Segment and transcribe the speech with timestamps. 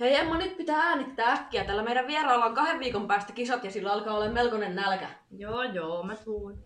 [0.00, 1.64] Hei Emma, nyt pitää äänittää äkkiä.
[1.64, 5.08] Tällä meidän vieraalla on kahden viikon päästä kisat ja sillä alkaa olla melkoinen nälkä.
[5.30, 6.64] Joo, joo, mä tuun.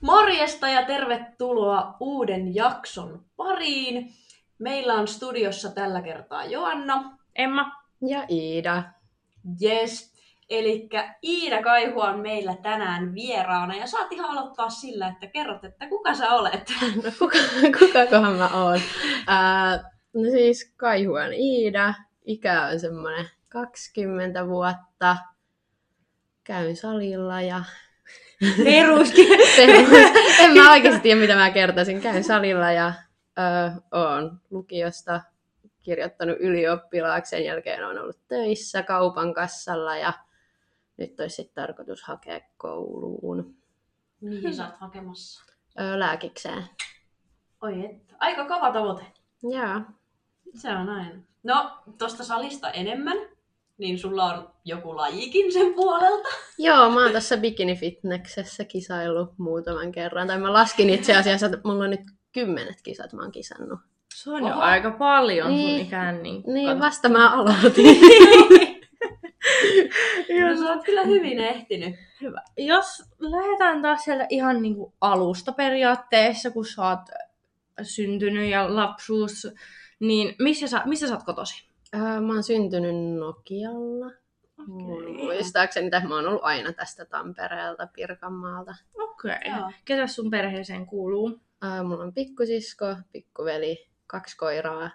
[0.00, 4.12] Morjesta ja tervetuloa uuden jakson pariin.
[4.58, 7.18] Meillä on studiossa tällä kertaa Joanna.
[7.36, 7.72] Emma.
[8.08, 8.82] Ja Iida.
[9.62, 10.15] Yes.
[10.48, 10.88] Eli
[11.22, 16.14] Iida Kaihu on meillä tänään vieraana ja saat ihan aloittaa sillä, että kerrot, että kuka
[16.14, 16.72] sä olet.
[17.04, 17.38] No kuka,
[17.78, 18.80] kukakohan mä oon?
[19.26, 19.76] Ää,
[20.14, 21.94] no siis Kaihu on Iida.
[22.24, 25.16] Ikä on semmoinen 20 vuotta.
[26.44, 27.64] Käyn salilla ja...
[28.64, 29.28] Peruskin.
[30.40, 32.00] en mä oikeasti tiedä, mitä mä kertoisin.
[32.00, 32.92] Käyn salilla ja
[33.38, 35.20] ö, oon lukiosta
[35.82, 37.30] kirjoittanut ylioppilaaksi.
[37.30, 40.12] Sen jälkeen on ollut töissä kaupan kassalla ja
[40.96, 43.54] nyt olisi sitten tarkoitus hakea kouluun.
[44.20, 45.44] Mihin sä oot hakemassa?
[45.80, 46.64] Ö, lääkikseen.
[47.62, 48.14] Oi että.
[48.18, 49.04] Aika kova tavoite.
[49.42, 49.80] Joo.
[50.54, 51.20] Se on aina.
[51.42, 53.16] No, tosta salista enemmän,
[53.78, 56.28] niin sulla on joku lajikin sen puolelta.
[56.58, 60.26] Joo, mä oon tässä bikini-fitneksessä kisaillut muutaman kerran.
[60.26, 62.00] Tai mä laskin itse asiassa, että mulla on nyt
[62.32, 63.80] kymmenet kisat mä oon kisannut.
[64.14, 64.60] Se on jo Oho.
[64.60, 65.70] aika paljon Niin.
[65.78, 66.22] sun ikään.
[66.22, 67.96] Niin, Niin, vasta mä aloitin.
[70.28, 71.94] No, sä oot kyllä hyvin ehtinyt.
[72.20, 72.42] Hyvä.
[72.56, 77.00] Jos lähdetään taas sieltä ihan niin kuin alusta periaatteessa, kun sä oot
[77.82, 79.48] syntynyt ja lapsuus,
[80.00, 81.68] niin missä sä, missä sä oot kotosi?
[81.94, 84.06] Öö, mä oon syntynyt Nokialla.
[84.58, 85.24] Okei.
[85.24, 88.74] Muistaakseni, että mä oon ollut aina tästä Tampereelta, Pirkanmaalta.
[88.94, 89.30] Okei.
[89.44, 89.58] Joo.
[89.58, 89.72] Okay.
[89.84, 91.40] Ketä sun perheeseen kuuluu?
[91.64, 94.90] Öö, mulla on pikkusisko, pikkuveli, kaksi koiraa,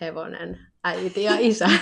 [0.00, 1.70] hevonen, äiti ja isä.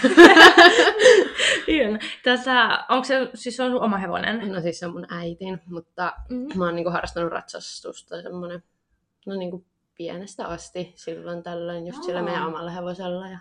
[2.25, 4.53] Tässä, onko se, siis se on sun oma hevonen?
[4.53, 6.49] no siis se on mun äitin, mutta Mm.
[6.59, 8.63] mä oon niinku harrastanut ratsastusta semmonen,
[9.27, 12.25] no niinku pienestä asti silloin tällöin just sillä Aa.
[12.25, 13.39] meidän omalla hevosella ja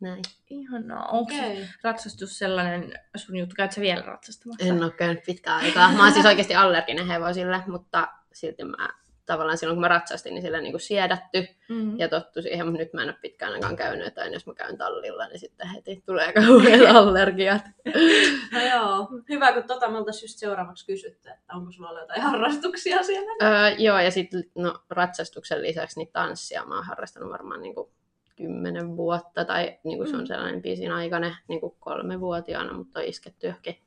[0.00, 0.22] näin.
[0.50, 1.06] Ihanaa.
[1.08, 1.50] Onko okay.
[1.50, 1.66] Okei.
[1.82, 3.54] ratsastus sellainen sun juttu?
[3.56, 4.64] Käyt sä vielä ratsastamassa?
[4.66, 5.92] En ole käynyt pitkään aikaa.
[5.92, 8.88] Mä oon siis oikeasti allerginen hevosille, mutta silti mä
[9.26, 11.98] tavallaan silloin kun mä ratsastin, niin sillä niin kuin siedätty Mm.
[11.98, 14.54] ja tottu siihen, mutta nyt mä en ole pitkään aikaan käynyt, että aina jos mä
[14.54, 17.62] käyn tallilla, niin sitten heti tulee kauheat allergiat.
[18.52, 22.22] No joo, hyvä kun tota me oltais just seuraavaksi kysytty, että onko sulla ollut jotain
[22.22, 23.32] harrastuksia siellä.
[23.42, 27.88] öö, joo, ja sitten no, ratsastuksen lisäksi niin tanssia mä oon harrastanut varmaan niin kuin
[28.36, 30.26] kymmenen vuotta, tai niin kuin se on Mm.
[30.26, 33.78] sellainen pisin aikainen niin kuin kolmevuotiaana, mutta on isketty johonkin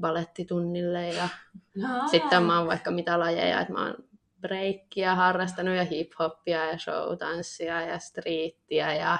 [0.00, 1.28] balettitunnille ja
[1.74, 3.94] No, Sitten mä oon vaikka mitä lajeja, että mä oon
[4.40, 9.18] breikkiä harrastanut ja hip-hoppia ja showtanssia ja streettiä ja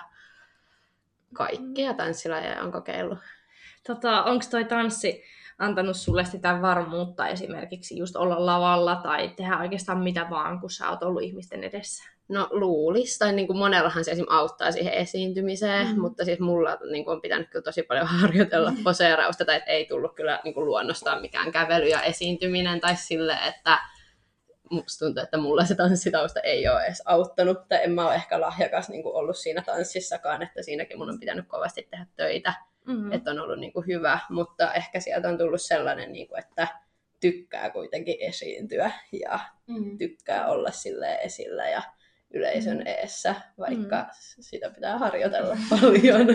[1.35, 3.19] kaikkia tanssilajeja on kokeillut.
[3.87, 5.23] Tota, onko toi tanssi
[5.59, 10.91] antanut sulle sitä varmuutta esimerkiksi just olla lavalla tai tehdä oikeastaan mitä vaan, kun sä
[10.91, 12.05] oot ollut ihmisten edessä?
[12.29, 14.27] No luulis, tai niin kuin monellahan se esim.
[14.29, 16.01] auttaa siihen esiintymiseen, mm.
[16.01, 19.87] mutta siis mulla niin kuin on pitänyt kyllä tosi paljon harjoitella poseerausta, tai että ei
[19.87, 23.79] tullut kyllä niin kuin luonnostaan mikään kävely ja esiintyminen, tai sille, että
[24.71, 28.41] musta tuntuu, että mulla se tanssitausta ei ole edes auttanut, tai en mä ole ehkä
[28.41, 32.55] lahjakas niin kuin ollut siinä tanssissakaan, että siinäkin mun on pitänyt kovasti tehdä töitä,
[32.87, 32.95] Mm.
[32.95, 33.13] mm.
[33.13, 36.69] että on ollut niin kuin hyvä, mutta ehkä sieltä on tullut sellainen, niin kuin, että
[37.21, 38.91] tykkää kuitenkin esiintyä
[39.25, 39.99] ja Mm.
[39.99, 41.83] tykkää olla sille esillä ja
[42.35, 42.87] yleisön Mm.
[42.87, 44.09] eessä, vaikka mm.
[44.41, 46.27] sitä pitää harjoitella paljon.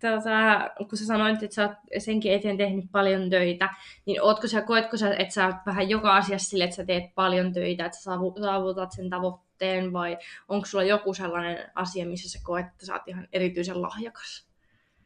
[0.00, 3.68] Tota, kun sä sanoit, että sä oot senkin eteen tehnyt paljon töitä,
[4.06, 7.14] niin ootko sä, koetko sä, että sä oot vähän joka asiassa sille, että sä teet
[7.14, 12.38] paljon töitä, että sä saavu- saavutat sen tavoitteen, vai onko sulla joku sellainen asia, missä
[12.38, 14.48] sä koet, että sä oot ihan erityisen lahjakas?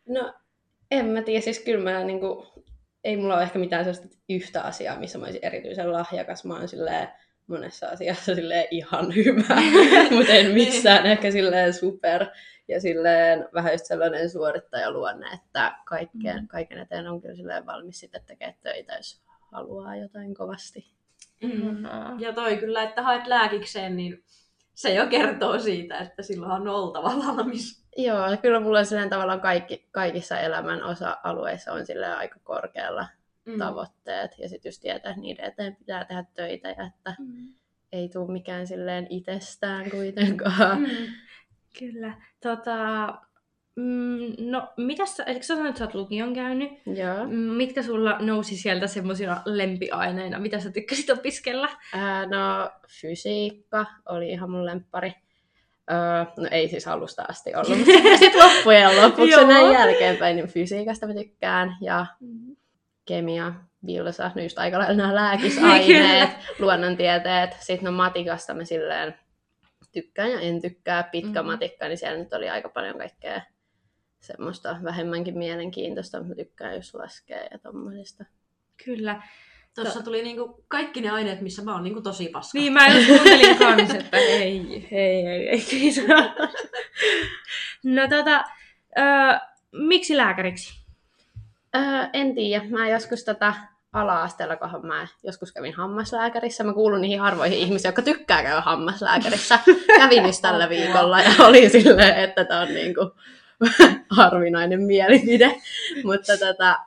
[0.09, 0.35] No,
[0.91, 2.47] en mä tiedä, siis kyllä mä niinku,
[3.05, 6.45] ei mulla ole ehkä mitään sellaista yhtä asiaa, missä mä olisin erityisen lahjakas.
[6.45, 7.09] Mä oon silleen
[7.53, 9.57] monessa asiassa silleen ihan hyvä,
[10.17, 12.27] mutta en missään ehkä silleen super.
[12.69, 16.49] Ja silleen vähän just sellainen suorittajaluonne, että kaikkeen, Mm.
[16.49, 19.23] kaiken eteen on kyllä silleen valmis sitten tekemään töitä, jos
[19.53, 20.93] haluaa jotain kovasti.
[21.43, 21.85] Mm.
[22.21, 24.25] Ja toi kyllä, että haet lääkikseen, niin
[24.75, 27.85] se jo kertoo siitä, että silloin on oltava valmis.
[27.97, 33.07] Joo, kyllä mulla on silleen tavallaan kaikki, kaikissa elämän osa-alueissa on silleen aika korkealla
[33.45, 33.59] Mm.
[33.59, 34.39] tavoitteet.
[34.39, 37.49] Ja sitten just tietää, että niiden eteen pitää tehdä töitä ja että Mm.
[37.93, 40.81] ei tule mikään silleen itsestään kuitenkaan.
[40.81, 40.87] Mm.
[41.79, 42.15] Kyllä.
[42.43, 42.75] Tota,
[43.77, 46.71] mm, no, mitä sä, eikö sä sanoit, että sä oot lukion käynyt?
[46.87, 47.25] Joo.
[47.27, 50.39] Mm, Mitkä sulla nousi sieltä semmoisina lempiaineina?
[50.39, 51.69] Mitä sä tykkäsit opiskella?
[51.95, 55.13] Ää, no, fysiikka oli ihan mun lemppari.
[55.91, 61.07] Öö, no ei siis alusta asti ollut, mutta sitten loppujen lopuksi näin jälkeenpäin, niin fysiikasta
[61.07, 62.07] mä tykkään ja
[63.05, 63.53] kemia
[63.87, 67.51] Bilsa, no just aika lailla nämä lääkisaineet, luonnontieteet.
[67.61, 69.15] Sitten no matikasta mä silleen
[69.93, 71.03] tykkään ja en tykkää.
[71.03, 71.51] Pitkä Mhm.
[71.51, 73.41] matikka, niin siellä nyt oli aika paljon kaikkea
[74.21, 78.25] semmoista vähemmänkin mielenkiintoista, mutta mä tykkään just laskea ja tommosista.
[78.85, 79.23] Kyllä.
[79.75, 82.59] Tuossa tuli niinku kaikki ne aineet, missä mä oon niinku tosi paska.
[82.59, 86.05] Niin, mä just kuuntelin kans, että ei, ei, ei, ei, kiitos.
[87.85, 88.45] No tota,
[88.99, 89.03] ö,
[89.73, 90.82] miksi lääkäriksi?
[91.77, 91.83] Öö,
[92.13, 92.65] en tiedä.
[92.69, 93.55] Mä joskus tätä
[93.93, 96.65] ala-asteella, kun mä joskus kävin hammaslääkärissä.
[96.65, 99.59] Mä kuulun niihin harvoihin ihmisiin, jotka tykkää käydä hammaslääkärissä.
[99.99, 103.01] Kävin just tällä viikolla ja oli silleen, että tämä on niinku
[104.19, 105.61] harvinainen mielipide.
[106.05, 106.79] Mutta tota,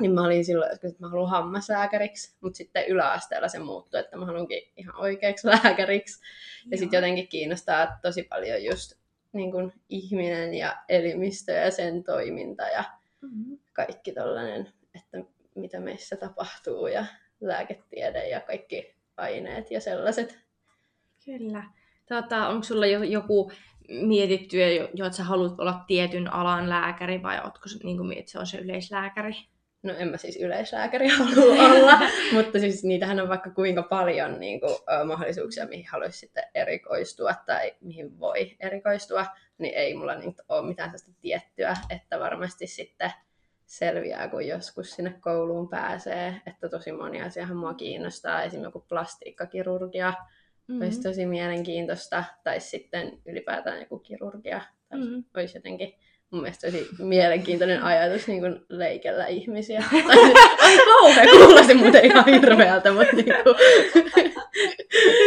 [0.00, 4.16] niin mä olin silloin joskus, että mä haluan hammaslääkäriksi, mutta sitten yläasteella se muuttui, että
[4.16, 6.22] mä haluankin ihan oikeaksi lääkäriksi.
[6.70, 8.92] Ja sitten jotenkin kiinnostaa tosi paljon just
[9.32, 12.84] niin kuin ihminen ja elimistö ja sen toiminta ja
[13.24, 13.58] Mm-hmm.
[13.74, 15.18] Kaikki tollainen, että
[15.54, 17.06] mitä meissä tapahtuu ja
[17.40, 20.38] lääketiede ja kaikki aineet ja sellaiset.
[21.24, 21.64] Kyllä.
[22.08, 23.52] Tota, onko sulla jo, joku
[23.88, 24.56] mietitty,
[24.94, 28.38] jo, että sä haluat olla tietyn alan lääkäri vai ootko se, niin kuin, että se
[28.38, 29.32] on se yleislääkäri?
[29.82, 31.98] No en mä siis yleislääkäri halua olla,
[32.36, 34.74] mutta siis niitähän on vaikka kuinka paljon niin kuin,
[35.06, 39.26] mahdollisuuksia, mihin haluaisi sitten erikoistua tai mihin voi erikoistua,
[39.58, 43.12] niin ei mulla niin, ole mitään sellaista tiettyä, että varmasti sitten
[43.66, 50.10] selviää, kun joskus sinne kouluun pääsee, että tosi moni asiahan mua kiinnostaa, esimerkiksi joku plastiikkakirurgia,
[50.68, 50.82] mm-hmm.
[50.82, 55.08] olisi tosi mielenkiintoista, tai sitten ylipäätään joku kirurgia, tai Mhm.
[55.08, 55.24] mm-hmm.
[55.36, 55.94] olisi jotenkin
[56.30, 59.84] mun mielestä tosi mielenkiintoinen ajatus niin kuin leikellä ihmisiä.
[60.62, 63.56] Ai kauhean, kuulosti muuten ihan hirveältä, mutta niin kuin,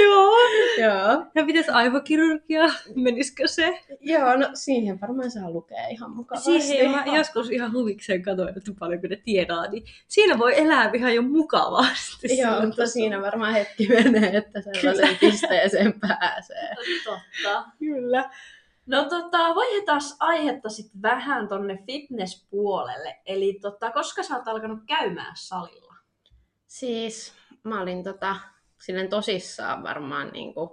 [0.03, 0.31] Joo.
[0.77, 1.25] joo.
[1.35, 2.63] Ja pitäisi aivokirurgia,
[2.95, 3.79] menisikö se?
[3.99, 6.61] joo, no siihen varmaan saa lukea ihan mukavasti.
[6.61, 10.91] Siihen mä joskus ihan huvikseen katsoin, että paljon kun ne tiedää, niin siinä voi elää
[10.93, 12.37] ihan jo mukavasti.
[12.37, 12.87] Joo, mutta tasolla.
[12.87, 16.75] siinä varmaan hetki menee, että sellaiseen pisteeseen pääsee.
[17.03, 17.65] Totta.
[17.79, 18.29] Kyllä.
[18.85, 23.19] No tota, vaihdetaan aihetta sitten vähän tonne fitnesspuolelle.
[23.25, 25.95] Eli tota, koska sä oot alkanut käymään salilla?
[26.67, 27.33] Siis
[27.63, 28.35] mä olin tota,
[28.81, 30.69] silleen tosissaan varmaan niin kuin,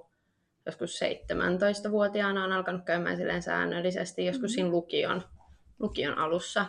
[0.67, 4.55] joskus 17-vuotiaana on alkanut käymään silleen säännöllisesti, joskus Mhm.
[4.55, 5.23] siinä lukion,
[5.79, 6.67] lukion alussa.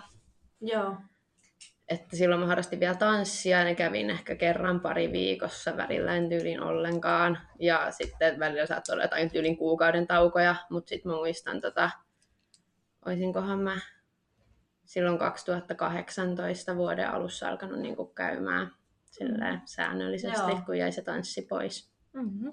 [0.62, 0.98] Joo.
[1.88, 6.62] Että silloin mä harrastin vielä tanssia ja kävin ehkä kerran pari viikossa, välillä en tyylin
[6.62, 7.40] ollenkaan.
[7.60, 11.90] Ja sitten välillä saattoi olla jotain tyylin kuukauden taukoja, mutta sitten mä muistan, tota,
[13.06, 13.80] olisinkohan mä
[14.86, 18.72] silloin 2018 vuoden alussa alkanut niinku käymään
[19.18, 20.62] silleen säännöllisesti, Joo.
[20.66, 21.90] kun jäi se tanssi pois.
[22.14, 22.52] Mm-hmm.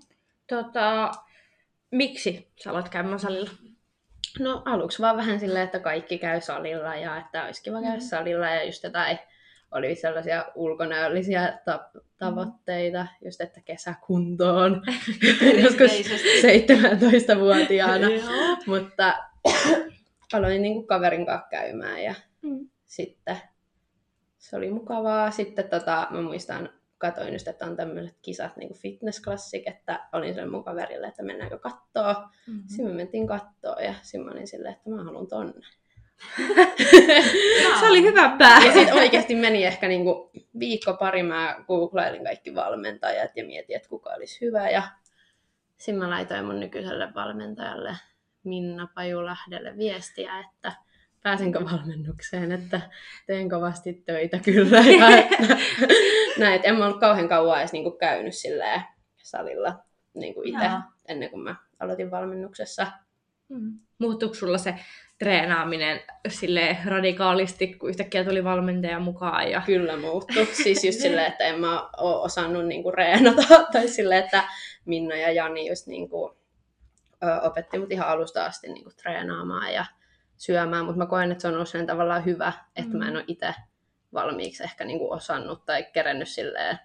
[0.48, 1.12] Tota,
[1.90, 3.50] miksi sä aloit käymään salilla?
[4.40, 8.04] No aluksi vaan vähän silleen, että kaikki käy salilla ja että olisi kiva käydä Mhm.
[8.06, 9.18] salilla ja just jotain
[9.70, 14.82] oli sellaisia ulkonäöllisiä ta- tavoitteita, just että kesäkuntoon
[15.62, 16.42] joskus Perinteisesti.
[16.42, 18.56] 17-vuotiaana, Joo.
[18.66, 19.18] mutta
[20.32, 22.68] aloin niin kuin kaverin kanssa käymään ja Mm.
[22.86, 23.36] sitten
[24.42, 25.30] se oli mukavaa.
[25.30, 30.08] Sitten tota, mä muistan, katoin just, että on tämmöiset kisat, niin kuin fitness classic, että
[30.12, 32.12] olin sen mun kaverille, että mennäänkö kattoo.
[32.12, 32.62] Mm-hmm.
[32.66, 35.66] Sitten me mentiin kattoo ja sitten mä olin silleen, että mä haluan tonne.
[37.80, 38.64] Se oli hyvä pää.
[38.64, 43.88] Ja sitten oikeasti meni ehkä niinku viikko pari, mä googlailin kaikki valmentajat ja mietin, että
[43.88, 44.70] kuka olisi hyvä.
[44.70, 44.82] Ja
[45.78, 47.96] sitten mä laitoin mun nykyiselle valmentajalle
[48.44, 50.72] Minna Pajulahdelle viestiä, että
[51.22, 52.80] pääsenkö valmennukseen, että
[53.26, 54.78] teen kovasti töitä kyllä.
[56.36, 58.82] Ja näin, että en mä ollut kauhean kauan edes niinku käynyt silleen
[59.22, 59.78] salilla
[60.14, 60.80] niinku itse, Joo.
[61.08, 62.86] ennen kuin mä aloitin valmennuksessa.
[63.48, 63.78] Mm.
[63.98, 64.74] Muuttuiko sulla se
[65.18, 69.50] treenaaminen sille radikaalisti, kun yhtäkkiä tuli valmentaja mukaan?
[69.50, 69.62] Ja...
[69.66, 70.34] Kyllä muuttu.
[70.62, 73.42] Siis just silleen, että en mä ole osannut niinku reenata.
[73.72, 74.44] Tai silleen, että
[74.84, 76.36] Minna ja Jani just niinku,
[77.22, 79.84] ö, opetti mut ihan alusta asti niinku treenaamaan ja
[80.42, 80.84] syömään.
[80.84, 83.54] Mutta mä koen, että se on sen tavallaan hyvä, että mä en ole itse
[84.12, 86.78] valmiiksi ehkä niinku osannut tai kerennyt silleen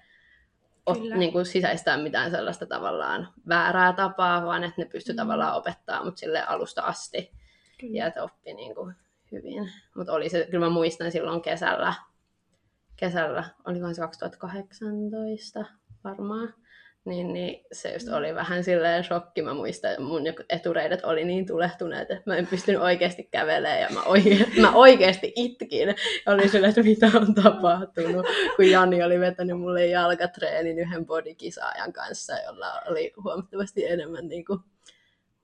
[0.86, 1.16] ot, Kyllä.
[1.16, 5.18] niinku sisäistää mitään sellaista tavallaan väärää tapaa, vaan että ne pysty Mm.
[5.18, 7.32] tavallaan opettaa mut silleen alusta asti
[7.90, 8.96] ja että oppi niin kuin
[9.32, 9.70] hyvin.
[9.96, 11.94] Mutta oli se, kyllä mä muistan silloin kesällä,
[12.96, 15.66] kesällä, olikohan se 2018
[16.04, 16.54] varmaan,
[17.08, 19.42] niin, niin se just oli vähän silleen shokki.
[19.42, 23.90] Mä muistan, että mun etureidet oli niin tulehtuneet, että mä en pystynyt oikeasti kävelemään ja
[23.90, 25.96] mä, oike- mä oikeasti itkin.
[26.26, 32.34] Oli silleen, että mitä on tapahtunut, kun Jani oli vetänyt mulle jalkatreenin yhden bodykisaajan kanssa,
[32.46, 34.60] jolla oli huomattavasti enemmän niin kuin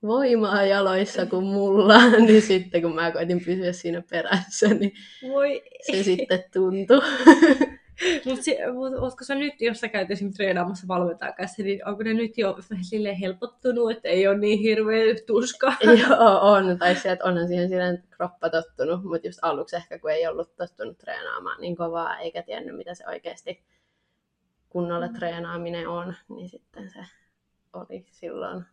[0.02, 4.92] voimaa jaloissa kuin mulla, niin sitten kun mä koitin pysyä siinä perässä, niin
[5.28, 7.00] Voi se sitten tuntui.
[8.24, 12.14] Mutta mut, ootko sä nyt, jos sä käyt esimerkiksi treenaamassa valmentajan kanssa, niin onko ne
[12.14, 15.72] nyt jo silleen helpottunut, että ei ole niin hirveä tuska?
[16.08, 16.78] Joo, on.
[16.78, 20.56] Tai se, että onhan siihen silleen kroppa tottunut, mutta just aluksi ehkä kun ei ollut
[20.56, 23.62] tottunut treenaamaan niin kovaa, eikä tiennyt mitä se oikeasti
[24.68, 25.14] kunnolla Mm.
[25.14, 26.98] treenaaminen on, niin sitten se
[27.72, 28.64] oli silloin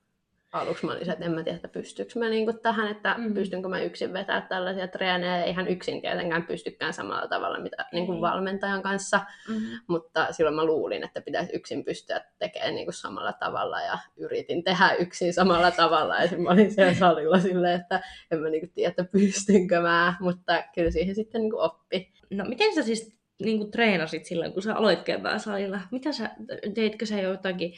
[0.51, 3.24] aluksi mä olin se, että en mä tiedä, että pystyykö mä niinku tähän, että Mm.
[3.24, 3.34] mm.
[3.34, 5.43] pystynkö mä yksin vetää tällaisia treenejä.
[5.43, 9.79] Eihän yksin tietenkään pystykään samalla tavalla mitä niinku valmentajan kanssa, Mm-hmm.
[9.88, 14.93] mutta silloin mä luulin, että pitäisi yksin pystyä tekemään niinku samalla tavalla ja yritin tehdä
[15.00, 16.15] yksin samalla tavalla.
[16.24, 20.63] Ja mä olin siellä salilla silleen, että en mä niinku tiedä, että pystynkö mä, mutta
[20.75, 22.12] kyllä siihen sitten niinku oppi.
[22.29, 25.79] No miten sä siis niin kuin treenasit silloin, kun sä aloit kevään salilla?
[25.91, 26.29] Mitä sä,
[26.74, 27.75] teitkö sä jotakin, mm,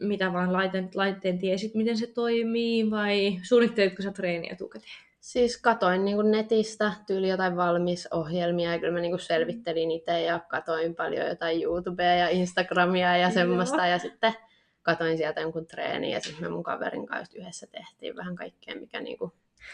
[0.00, 4.92] mitä vaan laitteen, laitteen tiesit, miten se toimii, vai suunnittelitko sä treeniä etukäteen?
[5.20, 10.94] Siis katoin niin netistä tyyli jotain valmisohjelmia ja kyllä mä niin selvittelin itse ja katoin
[10.94, 13.86] paljon jotain YouTubea ja Instagramia ja semmoista Joo.
[13.86, 14.34] ja sitten
[14.82, 19.00] katoin sieltä jonkun treenin ja sitten me mun kaverin kanssa yhdessä tehtiin vähän kaikkea, mikä
[19.00, 19.32] niin kuin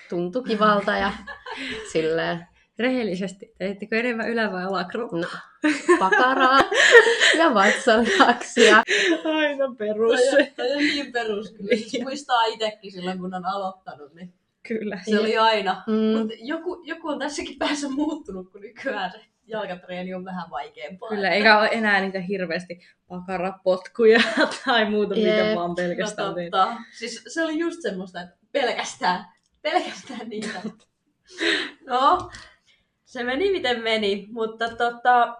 [0.09, 1.12] tuntui kivalta ja
[1.92, 2.47] silleen,
[2.78, 5.16] Rehellisesti, teittekö enemmän ylä- vai alakroppa?
[5.16, 5.26] no,
[5.99, 6.58] pakaraa
[7.38, 8.76] ja vatsalihaksia.
[9.25, 10.20] Aina perus.
[10.30, 11.76] Toi, on- toi on niin perus kyllä.
[11.76, 14.32] Siis muistaa itsekin silloin, kun on aloittanut, niin
[14.68, 15.00] Kyllä.
[15.11, 15.82] se oli aina.
[15.87, 21.08] Mm, Mutta joku, joku on tässäkin päässä muuttunut, kun nykyään se jalkatreeni on vähän vaikeampaa.
[21.08, 24.20] Kyllä, eikä ole enää niitä hirveästi pakarapotkuja
[24.64, 25.56] tai muuta, mikä Jep.
[25.56, 26.76] vaan No pelkästään no, totta.
[26.99, 29.25] Siis se oli just semmoista, että pelkästään,
[29.62, 30.61] pelkästään niitä.
[31.87, 32.30] No,
[33.08, 35.36] se meni miten meni, mutta tota,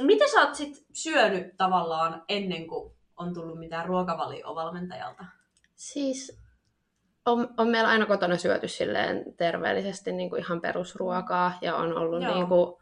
[0.00, 5.24] mitä sä oot sit syönyt tavallaan ennen kuin on tullut mitään ruokavalio-valmentajalta?
[5.76, 6.40] Siis
[7.26, 12.22] on, on meillä aina kotona syöty silleen terveellisesti niin kuin ihan perusruokaa ja on ollut
[12.22, 12.34] Joo.
[12.34, 12.76] niin kuin,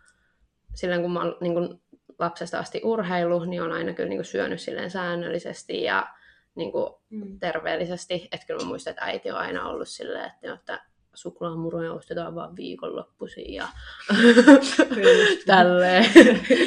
[0.75, 1.81] silleen kun mä oon niin kuin
[2.19, 6.07] lapsesta asti urheilu, niin on aina kyllä niin kuin syönyt silleen säännöllisesti ja
[6.55, 7.39] niin kuin Mm.
[7.39, 8.29] terveellisesti.
[8.33, 10.83] Että kyllä mä muistan, että äiti on aina ollut silleen, että, että
[11.15, 13.69] suklaamuroja ostetaan vaan viikonloppuisin ja
[15.47, 16.05] tälleen.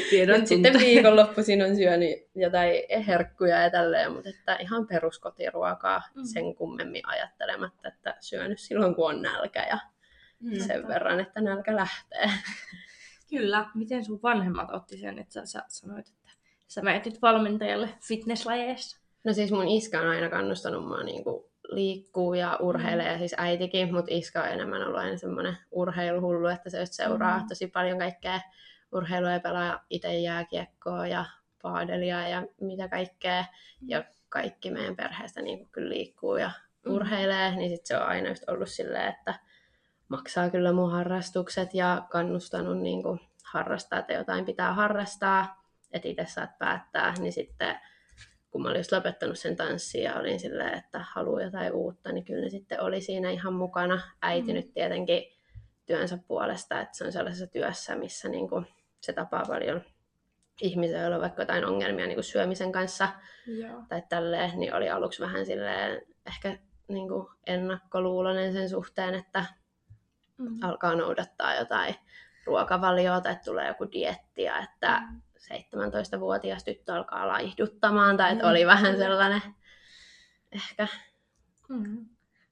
[0.10, 2.74] Tiedon sitten viikonloppuisin on syönyt jotain
[3.08, 6.24] herkkuja ja tälleen, mutta että ihan peruskotiruokaa Mm.
[6.26, 9.78] sen kummemmin ajattelematta, että syönyt silloin kun on nälkä ja
[10.40, 10.60] Mm.
[10.60, 12.30] sen verran, että nälkä lähtee.
[13.30, 13.66] Kyllä.
[13.76, 16.32] Miten sun vanhemmat otti sen, että sä, sä sanoit, että
[16.68, 18.98] sä menet nyt valmentajalle fitnesslajeissa?
[19.24, 23.94] No siis mun iskä on aina kannustanut mua niinku liikkuu ja urheilee, ja siis äitikin,
[23.94, 27.48] mutta iskä on enemmän ollut aina semmoinen urheiluhullu, että se just seuraa Mm.
[27.48, 28.40] tosi paljon kaikkea
[28.92, 31.26] urheilua ja pelaa itse jääkiekkoa ja
[31.62, 33.46] paadelia ja mitä kaikkea.
[33.88, 36.52] Ja kaikki meidän perheestä niin kyllä liikkuu ja
[36.86, 36.94] Mm.
[36.94, 39.34] urheilee, niin sit se on aina just ollut silleen, että
[40.10, 46.26] maksaa kyllä mun harrastukset ja kannustanut niin kuin harrastaa, että jotain pitää harrastaa, että itse
[46.26, 47.76] saat päättää, niin sitten
[48.52, 52.26] kun mä olin just lopettanut sen tanssin ja olin silleen, että haluaa jotain uutta, niin
[52.26, 54.02] kyllä ne sitten oli siinä ihan mukana.
[54.22, 54.54] Äiti Mm.
[54.54, 55.24] nyt tietenkin
[55.86, 58.68] työnsä puolesta, että se on sellaisessa työssä, missä niin kuin
[59.02, 59.82] se tapaa paljon
[60.62, 63.10] ihmisiä, joilla on vaikka jotain ongelmia niin kuin syömisen kanssa
[63.48, 63.82] Joo.
[63.90, 69.46] tai tälleen, niin oli aluksi vähän silleen ehkä niin kuin ennakkoluulonen sen suhteen, että
[70.38, 70.58] Mm.
[70.64, 71.96] alkaa noudattaa jotain
[72.46, 75.02] ruokavaliota, että tulee joku diettiä, että
[75.54, 78.50] 17-vuotias tyttö alkaa laihduttamaan, tai että Mm.
[78.50, 79.42] oli vähän sellainen
[80.52, 80.88] ehkä.
[81.70, 82.06] Mm.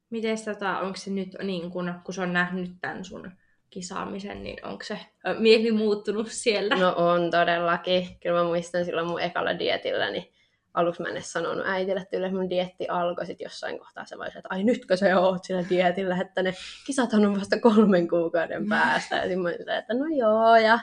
[0.10, 3.32] Miten tota, onko se nyt niin kun, kun se on nähnyt tämän sun
[3.70, 5.00] kisaamisen, niin onko se
[5.40, 6.76] mieli muuttunut siellä?
[6.76, 8.20] No on todellakin.
[8.20, 10.34] Kyllä mä muistan silloin mun ekalla dietillä, niin
[10.74, 14.18] aluksi mä en edes sanonut äitille, että yleensä mun dietti alkoi sit jossain kohtaa se
[14.18, 16.54] voisi, että ai nytkö se oot sillä dietillä, että ne
[16.86, 19.16] kisat on vasta kolmen kuukauden päästä.
[19.16, 20.80] Ja sitten mä olin että no joo ja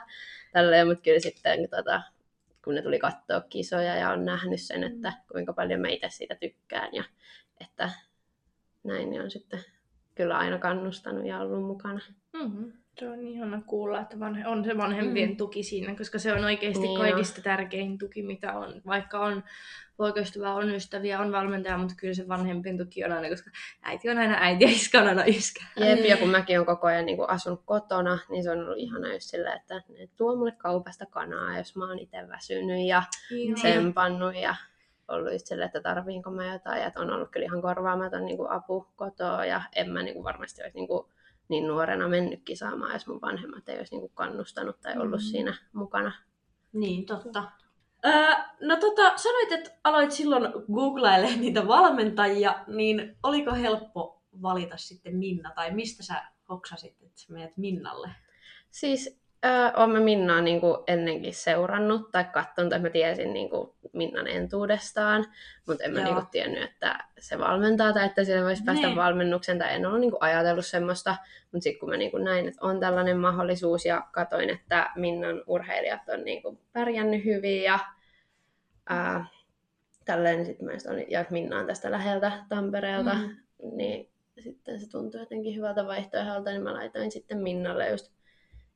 [0.52, 2.02] tälleen, mutta kyllä sitten tota,
[2.64, 6.34] kun ne tuli katsoa kisoja ja on nähnyt sen, että kuinka paljon mä itse siitä
[6.34, 7.04] tykkään ja
[7.60, 7.90] että
[8.84, 9.64] näin niin on sitten
[10.14, 12.00] kyllä aina kannustanut ja ollut mukana.
[12.32, 12.72] Mm-hmm.
[12.98, 15.36] Se on ihana kuulla, että vanhe, on se vanhempien Mm.
[15.36, 18.82] tuki siinä, koska se on oikeasti Niin kaikista tärkein tuki, mitä on.
[18.86, 19.44] Vaikka on
[19.96, 23.50] poikaystävä, on ystäviä, on valmentaja, mutta kyllä se vanhempien tuki on aina, koska
[23.82, 25.64] äiti on aina äiti ja iskä on aina iskä.
[25.76, 28.78] Jep, ja kun mäkin olen koko ajan niin kuin asunut kotona, niin se on ollut
[28.78, 33.02] ihana just silleen, että ne tuo mulle kaupasta kanaa, jos mä oon itse väsynyt ja
[33.30, 33.54] Joo.
[33.54, 34.54] tsempannut ja
[35.08, 38.36] ollut just silleen, että tarviinko mä jotain, ja että on ollut kyllä ihan korvaamaton niin
[38.36, 41.06] kuin apu kotoa, ja en mä niin kuin varmasti olisi niin, kuin
[41.48, 45.24] niin nuorena mennyt kisaamaan, jos mun vanhemmat ei olisi niin kuin kannustanut tai ollut Mm.
[45.30, 46.12] siinä mukana.
[46.72, 47.50] Niin, totta.
[48.06, 48.12] Öö,
[48.60, 55.50] no tota, sanoit, että aloit silloin googlailemaan niitä valmentajia, niin oliko helppo valita sitten Minna,
[55.54, 58.10] tai mistä sä hoksasit, että menet Minnalle?
[58.70, 63.50] Siis Öö, olen mä Minnaa niin kuin ennenkin seurannut tai katsonut, että mä tiesin niin
[63.50, 65.24] kuin Minnan entuudestaan,
[65.66, 68.96] mutta en mä niin kuin tiennyt, että se valmentaa tai että siellä voisi päästä Niin.
[68.96, 71.16] valmennukseen tai en ollut niin kuin ajatellut semmoista,
[71.52, 75.42] mutta sitten kun mä niin kuin näin, että on tällainen mahdollisuus ja katoin, että Minnan
[75.46, 77.78] urheilijat on niin kuin pärjännyt hyvin ja
[78.88, 79.24] ää,
[80.04, 83.76] tälleen, sitten mä olin, ja Minna on tästä läheltä Tampereelta, Mm.
[83.76, 84.08] niin
[84.38, 88.12] sitten se tuntui jotenkin hyvältä vaihtoehdolta, niin mä laitoin sitten Minnalle just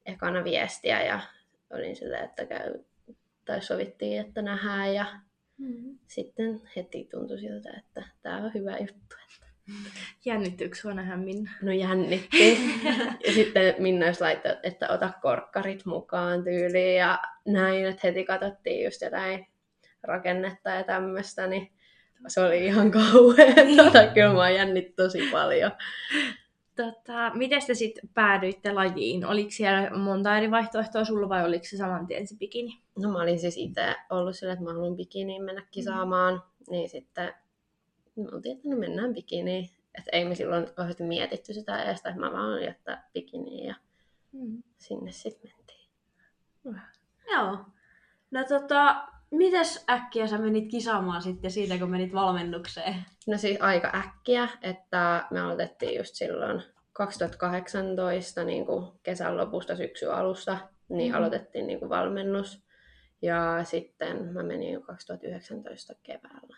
[0.07, 1.21] ekana viestiä ja
[1.71, 2.75] olin silleen, että käy,
[3.45, 5.07] tai sovittiin, että nähdään ja
[6.07, 9.17] sitten heti tuntui siltä, että tämä on hyvä juttu.
[10.25, 11.51] Jännittyykö sua nähdä Minna?
[11.63, 12.59] No jännitti.
[13.27, 18.85] ja sitten Minna just laittoi, että ota korkkarit mukaan tyyliin ja näin, että heti katsottiin
[18.85, 19.47] just jotain
[20.03, 21.73] rakennetta ja tämmöistä, niin
[22.29, 24.07] se oli ihan kauheeta.
[24.15, 25.73] Kyllä mä jännitti tosi paljon.
[26.77, 29.27] Tota, miten te sitten päädyitte lajiin?
[29.27, 32.83] Oliko siellä monta eri vaihtoehtoa sulla vai oliko se saman tien se bikini?
[32.99, 37.35] No mä olin siis itse ollut sillä, että mä haluan bikiniin mennä kisaamaan, niin sitten
[38.17, 39.71] me oltiin, että no mennään bikiniin.
[39.99, 43.75] Että ei me silloin kauheasti mietitty sitä edes, että mä vaan että bikiniin ja
[44.33, 44.63] Mm.
[44.79, 45.89] sinne sitten mentiin.
[47.33, 47.59] Joo.
[48.31, 52.95] No tota, mites äkkiä sä menit kisaamaan sitten siitä, kun menit valmennukseen?
[53.27, 60.11] No siis aika äkkiä, että me aloitettiin just silloin 2018 niin kuin kesän lopusta syksyn
[60.15, 61.19] alusta, niin Mhm.
[61.19, 62.67] aloitettiin niin kuin valmennus.
[63.23, 66.57] Ja sitten mä menin jo 2019 keväällä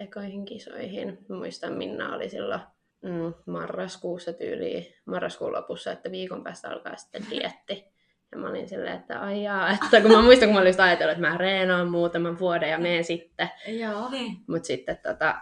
[0.00, 1.18] ekoihin kisoihin.
[1.28, 2.60] Mä muistan, Minna oli silloin
[3.02, 7.84] mm, marraskuussa tyyliin, marraskuun lopussa, että viikon päästä alkaa sitten dietti.
[8.32, 10.80] Ja mä olin silleen, että ai jaa, että kun mä muistan, kun mä olin just
[10.80, 13.50] ajatellut, että mä reenaan muutaman vuoden ja menen sitten.
[13.66, 14.10] Joo.
[14.10, 14.36] Niin.
[14.46, 15.34] Mutta sitten tota,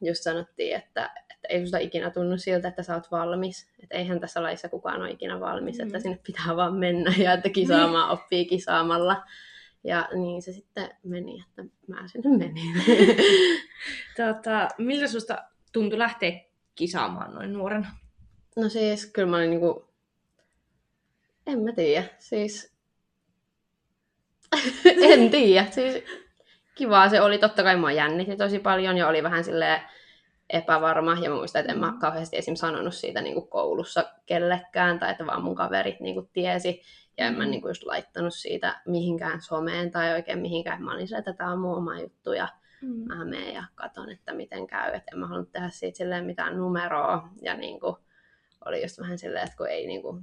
[0.00, 3.72] just sanottiin, että, että ei susta ikinä tunnu siltä, että sä oot valmis.
[3.82, 5.86] Että eihän tässä laissa kukaan ole ikinä valmis, mm.
[5.86, 6.02] että Mm.
[6.02, 9.24] sinne pitää vaan mennä ja että kisaamaan oppii kisaamalla.
[9.84, 12.74] Ja niin se sitten meni, että mä sinne menin.
[14.16, 16.40] Tota, miltä susta tuntui lähteä
[16.74, 17.86] kisaamaan noin nuorena?
[18.56, 19.88] no siis kyllä mä olin niinku,
[21.46, 22.74] en mä tiedä, siis
[25.12, 26.04] en tiedä, siis
[26.74, 27.38] kivaa se oli.
[27.38, 29.80] Totta kai mua jännitti tosi paljon ja oli vähän silleen
[30.50, 31.14] epävarma.
[31.22, 32.54] Ja mä muistan, että en mä kauheasti esim.
[32.54, 36.82] sanonut siitä niin kuin koulussa kellekään, tai että vaan mun kaverit niin kuin tiesi.
[37.18, 37.50] Ja en mä Mm.
[37.50, 40.82] niin kuin just laittanut siitä mihinkään someen tai oikein mihinkään.
[40.84, 42.48] Mä olin se, että tämä on mun oma juttu ja
[42.80, 42.88] Mm.
[43.08, 44.94] mä menen ja katon, että miten käy.
[44.94, 47.28] Että en mä halunnut tehdä siitä silleen mitään numeroa.
[47.42, 47.96] Ja niin kuin,
[48.64, 50.22] oli just vähän silleen, että kun ei niin kuin,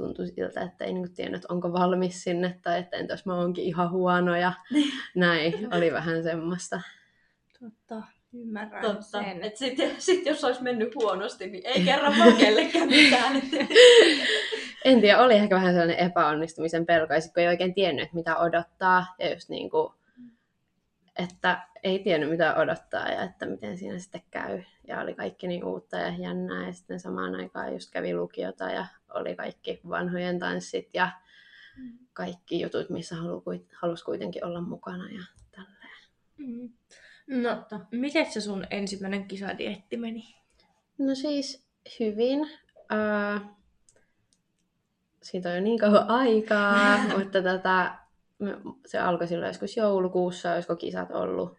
[0.00, 3.34] tuntui siltä, että ei niin kuin tiennyt, että onko valmis sinne tai että entäs mä
[3.34, 4.52] oonkin ihan huono ja
[5.14, 5.74] näin.
[5.74, 6.80] Oli vähän semmoista.
[7.60, 9.02] Totta, ymmärrän Totta.
[9.02, 9.42] sen.
[9.42, 13.42] Et sit, sit jos olisi mennyt huonosti, niin ei kerran vaan kellekään mitään.
[14.84, 18.16] En tiedä, oli ehkä vähän sellainen epäonnistumisen pelko, ja sit kun ei oikein tiennyt, että
[18.16, 19.92] mitä odottaa, ja just niin kuin,
[21.16, 24.62] että ei tiennyt mitä odottaa ja että miten siinä sitten käy.
[24.88, 28.86] Ja oli kaikki niin uutta ja jännää, ja sitten samaan aikaan just kävi lukiota, ja
[29.14, 31.10] oli kaikki vanhojen tanssit ja
[32.12, 33.42] kaikki jutut, missä halu,
[33.74, 36.04] halusi kuitenkin olla mukana ja tälleen.
[36.36, 36.70] Mm.
[37.42, 40.34] No, miten se sun ensimmäinen kisadietti meni?
[40.98, 41.66] No siis
[42.00, 42.40] hyvin.
[42.40, 43.50] Uh,
[45.22, 47.94] siitä on jo niin kauan aikaa, mutta tota,
[48.38, 51.56] me- se alkoi silloin joskus joulukuussa, olisiko kisat ollut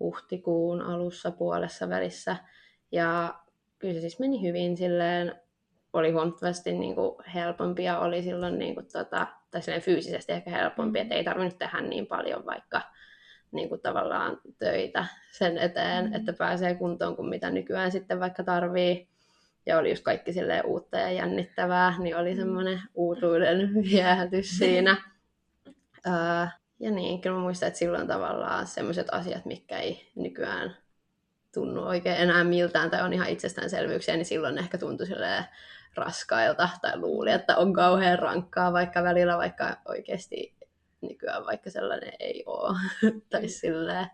[0.00, 2.36] huhtikuun alussa puolessa välissä.
[2.92, 3.40] Ja
[3.78, 5.40] kyllä se siis meni hyvin silleen,
[5.92, 10.98] oli huomattavasti niin kuin helpompi ja oli silloin niin kuin, tota, tai fyysisesti ehkä helpompi,
[10.98, 12.80] että ei tarvinnut tehdä niin paljon vaikka
[13.52, 16.14] niin kuin tavallaan töitä sen eteen, Mm.
[16.14, 19.08] että pääsee kuntoon kuin mitä nykyään sitten vaikka tarvii.
[19.66, 22.40] Ja oli just kaikki silleen uutta ja jännittävää, niin oli Mm.
[22.40, 24.96] semmoinen uutuuden viehätys siinä.
[26.06, 26.46] Öö,
[26.80, 30.76] ja niin, kyllä mä muistan, että silloin tavallaan semmoiset asiat, mitkä ei nykyään
[31.54, 35.44] tunnu oikein enää miltään tai on ihan itsestäänselvyyksiä, niin silloin ehkä tuntui silleen
[35.98, 40.54] raskailta tai luuli, että on kauhean rankkaa, vaikka välillä vaikka oikeasti
[41.00, 42.78] nykyään vaikka sellainen ei ole.
[43.30, 44.06] tai silleen.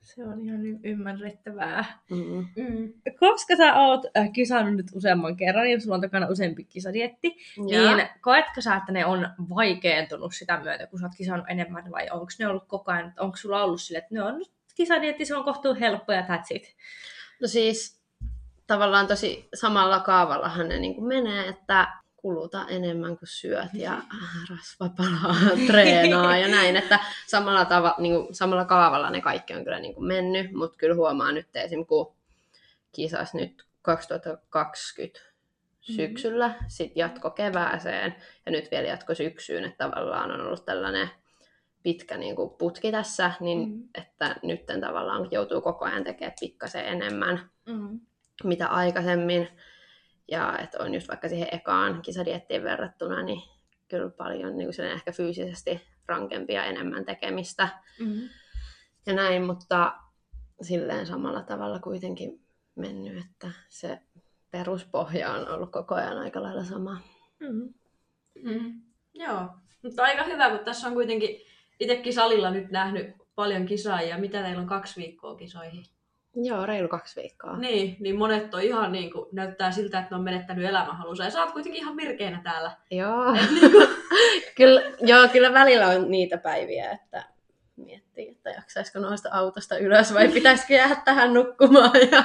[0.00, 1.84] Se on ihan y- ymmärrettävää.
[2.10, 2.46] Mm.
[2.56, 2.92] Mm.
[3.20, 7.36] Koska sä oot äh, kisannut nyt useamman kerran ja sulla on takana useampi kisadietti,
[7.68, 11.90] Ja, niin koetko sä, että ne on vaikeentunut sitä myötä, kun sä oot kisannut enemmän,
[11.90, 15.24] vai onko ne ollut koko ajan, onko sulla ollut sille, että ne on nyt kisadietti,
[15.24, 16.76] se on kohtuu helppo ja that's it.
[17.42, 18.03] no siis
[18.66, 24.02] tavallaan tosi samalla kaavallahan ne niin kuin menee, että kuluta enemmän kuin syöt ja
[24.50, 29.64] rasva palaa, treenaa ja näin, että samalla, tava, niin kuin, samalla kaavalla ne kaikki on
[29.64, 31.86] kyllä niin kuin mennyt, mutta kyllä huomaa nyt esim.
[31.86, 32.14] kun
[32.92, 35.20] kisas nyt 2020
[35.80, 41.10] syksyllä, sitten jatko kevääseen ja nyt vielä jatko syksyyn, että tavallaan on ollut tällainen
[41.82, 43.88] pitkä niin kuin putki tässä, niin Mm.
[43.94, 48.00] että nyt tavallaan joutuu koko ajan tekemään pikkasen enemmän Mm.
[48.44, 49.48] Mitä aikaisemmin.
[50.28, 53.42] Ja että on just vaikka siihen ekaan kisadiettiin verrattuna, niin
[53.88, 57.68] kyllä paljon niin kuin ehkä fyysisesti rankempia enemmän tekemistä
[58.00, 58.28] Mm.
[59.06, 59.94] ja näin, mutta
[60.62, 62.44] silleen samalla tavalla kuitenkin
[62.74, 63.98] mennyt, että se
[64.50, 67.00] peruspohja on ollut koko ajan aika lailla sama.
[67.40, 67.74] Mm.
[68.42, 68.82] Mm.
[69.14, 69.48] Joo,
[69.82, 71.40] mutta aika hyvä, kun tässä on kuitenkin
[71.80, 74.18] itsekin salilla nyt nähnyt paljon kisaajia.
[74.18, 75.84] Mitä teillä on kaksi viikkoa kisoihin?
[76.36, 77.56] Joo, reilu kaksi viikkoa.
[77.56, 81.24] Niin, niin monet on ihan niin kuin, näyttää siltä, että ne on menettänyt elämänhalunsa.
[81.24, 82.70] Ja sä oot kuitenkin ihan virkeänä täällä.
[82.90, 83.34] Joo.
[83.34, 83.88] Et niin kuin,
[84.56, 87.24] kyllä, joo, kyllä välillä on niitä päiviä, että
[87.76, 91.92] miettii, että jaksaisiko nousta autosta ylös vai pitäisikö jäädä tähän nukkumaan.
[92.12, 92.24] Ja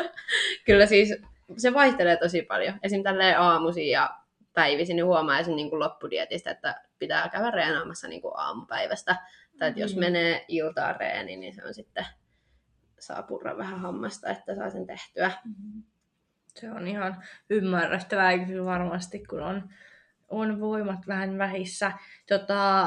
[0.66, 1.14] kyllä siis
[1.56, 2.74] se vaihtelee tosi paljon.
[2.82, 3.02] Esim.
[3.02, 4.10] tälleen aamuisin ja
[4.54, 5.54] päivisin niin huomaa esim.
[5.56, 9.16] Niin kuin loppudietistä, että pitää käydä reenaamassa niin kuin aamupäivästä.
[9.58, 10.00] Tai että jos Mm.
[10.00, 12.06] menee iltaan reeni, niin se on sitten
[12.98, 15.30] saa purra vähän hammasta, että saa sen tehtyä.
[16.54, 19.68] Se on ihan ymmärrettävää kyllä varmasti, kun on,
[20.28, 21.92] on voimat vähän vähissä.
[22.28, 22.84] Tota,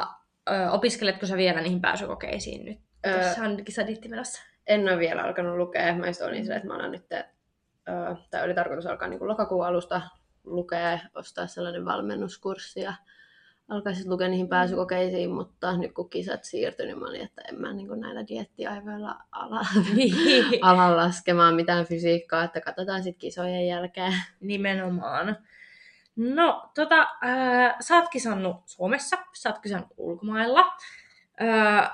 [0.50, 2.80] ö, opiskeletko sä vielä niihin pääsykokeisiin nyt?
[3.06, 4.44] Öö, Tässä on kisaditti menossa.
[4.68, 5.96] en ole vielä alkanut lukea.
[5.96, 9.30] Mä just olin silleen, että mä alan nyt, öö, tai oli tarkoitus alkaa niin kuin
[9.30, 10.02] lokakuun alusta
[10.44, 12.94] lukea, ostaa sellainen valmennuskurssi ja
[13.70, 17.62] alkaa sitten lukea niihin pääsykokeisiin, mutta nyt kun kisat siirtyi, niin mä olin, että en
[17.62, 19.62] mä niin näillä diettiaivoilla ala,
[20.62, 24.14] ala laskemaan mitään fysiikkaa, että katsotaan sitten kisojen jälkeen.
[24.40, 25.38] Nimenomaan.
[26.16, 30.66] No, tota, äh, sä oot kisannut Suomessa, sä oot kisannut ulkomailla.
[31.42, 31.92] Äh,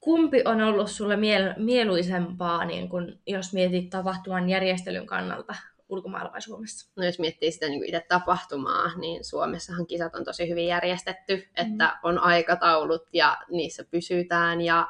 [0.00, 5.54] kumpi on ollut sulle miel- mieluisempaa, niin kun, jos mietit tapahtuman järjestelyn kannalta
[5.88, 6.90] ulkomailla vai Suomessa?
[6.96, 11.98] No jos miettii sitä niin itse tapahtumaa, niin Suomessahan kisat on tosi hyvin järjestetty, että
[12.02, 14.88] on aikataulut ja niissä pysytään ja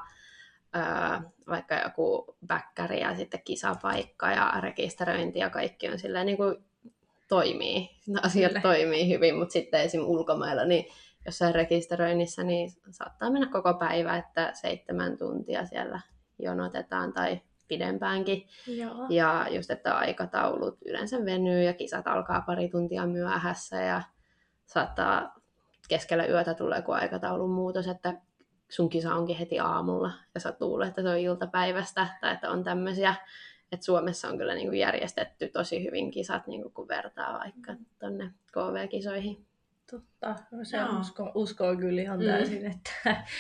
[0.77, 0.83] öö,
[1.49, 6.57] vaikka joku bäkkäri ja sitten kisapaikka ja rekisteröinti ja kaikki on silleen niin kuin
[7.29, 7.91] toimii.
[8.23, 8.63] Asiat Kyllä.
[8.63, 10.01] toimii hyvin, mutta sitten esim.
[10.01, 10.85] ulkomailla, niin
[11.27, 16.01] jossain rekisteröinnissä, niin saattaa mennä koko päivä, että seitsemän tuntia siellä
[16.39, 18.47] jonotetaan tai pidempäänkin.
[18.67, 19.07] Joo.
[19.11, 24.03] Ja just, että aikataulut yleensä venyy ja kisat alkaa pari tuntia myöhässä ja
[24.67, 25.35] saattaa
[25.89, 28.15] keskellä yötä tulla joku aikataulun muutos, että
[28.69, 32.65] sun kisa onkin heti aamulla ja sä luulet, että se on iltapäivästä tai että on
[32.65, 33.15] tämmöisiä.
[33.73, 37.75] Että Suomessa on kyllä niin kuin järjestetty tosi hyvin kisat, niin kuin kun vertaa vaikka
[37.99, 39.47] tonne KV-kisoihin.
[39.91, 41.01] Totta, no se Joo.
[41.01, 42.27] uskoo, uskoo kyllä ihan Mm.
[42.27, 42.91] täysin, että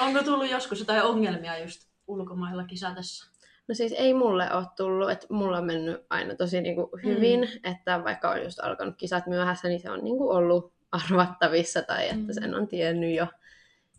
[0.01, 3.31] onko tullut joskus jotain ongelmia just ulkomailla kisatessa?
[3.69, 7.71] No siis ei mulle ole tullut, että mulla on mennyt aina tosi niinku hyvin, mm.
[7.71, 12.17] että vaikka on just alkanut kisat myöhässä, niin se on niinku ollut arvattavissa tai että
[12.17, 12.33] Mm.
[12.33, 13.27] sen on tiennyt jo,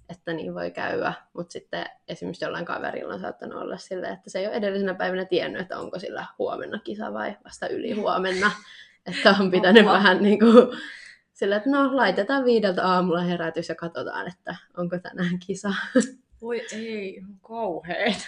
[0.09, 1.13] että niin voi käydä.
[1.33, 5.25] Mutta sitten esimerkiksi jollain kaverilla on saattanut olla silleen, että se ei ole edellisenä päivänä
[5.25, 8.51] tiennyt, että onko sillä huomenna kisa vai vasta yli huomenna.
[9.15, 9.93] että on pitänyt Apua.
[9.93, 10.67] vähän niin kuin
[11.33, 15.73] sillä, että no laitetaan viideltä aamulla herätys ja katsotaan, että onko tänään kisa.
[16.41, 18.27] voi ei, ihan kauheet.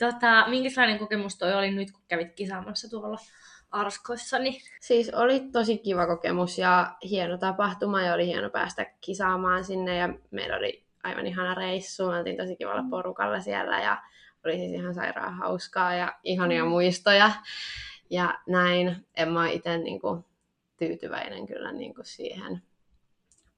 [0.00, 3.18] Tota, minkälainen kokemus toi oli nyt, kun kävit kisaamassa tuolla
[3.70, 4.38] Arskoissa?
[4.38, 4.62] Niin...
[4.80, 10.08] Siis oli tosi kiva kokemus ja hieno tapahtuma ja oli hieno päästä kisaamaan sinne ja
[10.30, 12.06] meillä oli aivan ihana reissu.
[12.06, 14.02] Me oltiin tosi kivalla porukalla siellä ja
[14.44, 16.70] oli siis ihan sairaan hauskaa ja ihania Mm.
[16.70, 17.30] muistoja
[18.10, 18.96] ja näin.
[19.16, 20.24] En mä itse niinku
[20.76, 22.62] tyytyväinen kyllä niinku siihen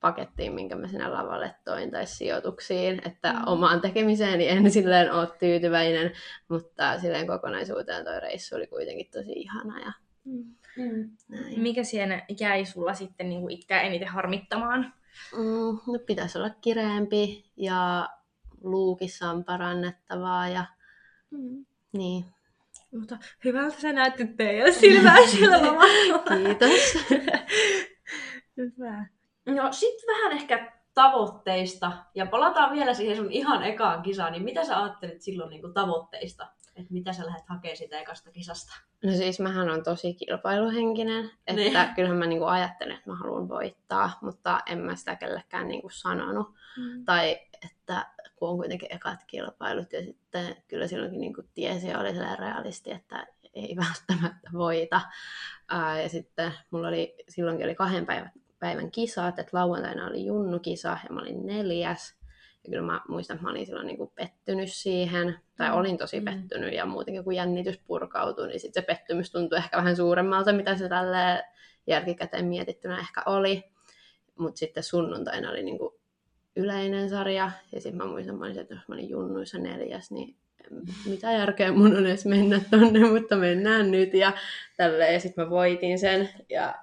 [0.02, 3.38] pakettiin, minkä mä sinne lavalle toin tai sijoituksiin, että Mm.
[3.38, 3.44] mm.
[3.46, 6.12] omaan tekemiseeni en silleen ole tyytyväinen,
[6.48, 9.92] mutta silleen kokonaisuuteen toi reissu oli kuitenkin tosi ihana ja
[10.24, 10.44] Mm.
[11.28, 11.60] näin.
[11.60, 14.94] Mikä siinä jäi sulla sitten niin itseä eniten harmittamaan?
[15.36, 18.08] Mm, no pitäisi olla kireempi ja
[18.62, 20.64] luukissa on parannettavaa ja
[21.30, 21.66] Mm.
[21.92, 22.24] niin.
[22.98, 25.58] Mutta hyvältä sä näytit teidän silmää sillä.
[26.28, 26.98] Kiitos.
[28.56, 29.06] Hyvä.
[29.46, 31.92] No sit vähän ehkä tavoitteista.
[32.14, 34.32] Ja palataan vielä siihen sun ihan ekaan kisaan.
[34.32, 36.48] Niin mitä sä ajattelit silloin niin kuin tavoitteista?
[36.76, 38.72] Että mitä sä lähdet hakemaan siitä ekasta kisasta?
[39.04, 41.72] No siis mähän on tosi kilpailuhenkinen, että niin.
[41.96, 46.54] kyllähän mä niinku ajattelen, että mä haluan voittaa, mutta en mä sitä kellekään niinku sanonut.
[46.76, 47.04] Mm.
[47.04, 52.14] Tai että kun on kuitenkin ekat kilpailut ja sitten kyllä silloinkin niinku tiesi ja oli
[52.14, 55.00] sellainen realisti, että ei välttämättä voita.
[55.68, 60.88] Ää, ja sitten mulla oli, silloinkin oli kahden päivän, päivän kisat, että lauantaina oli junnukisa
[61.08, 62.14] ja mä olin neljäs.
[62.64, 65.76] Ja kyllä mä muistan, että mä olin silloin niinku pettynyt siihen, tai Mm.
[65.76, 66.24] olin tosi Mm.
[66.24, 70.76] pettynyt ja muutenkin kun jännitys purkautui, niin sitten se pettymys tuntui ehkä vähän suuremmalta, mitä
[70.76, 71.44] se tälle
[71.86, 73.64] jälkikäteen mietittynä ehkä oli.
[74.38, 76.00] Mutta sitten sunnuntaina oli niinku
[76.56, 77.50] yleinen sarja.
[77.72, 80.36] Ja sitten mä muistan, mä olin, että jos mä olin junnuissa neljäs, niin
[81.06, 84.14] mitä järkeä mun on edes mennä tonne, mutta mennään nyt.
[84.14, 84.32] Ja
[84.76, 86.28] tälleen, ja sitten mä voitin sen.
[86.48, 86.74] Ja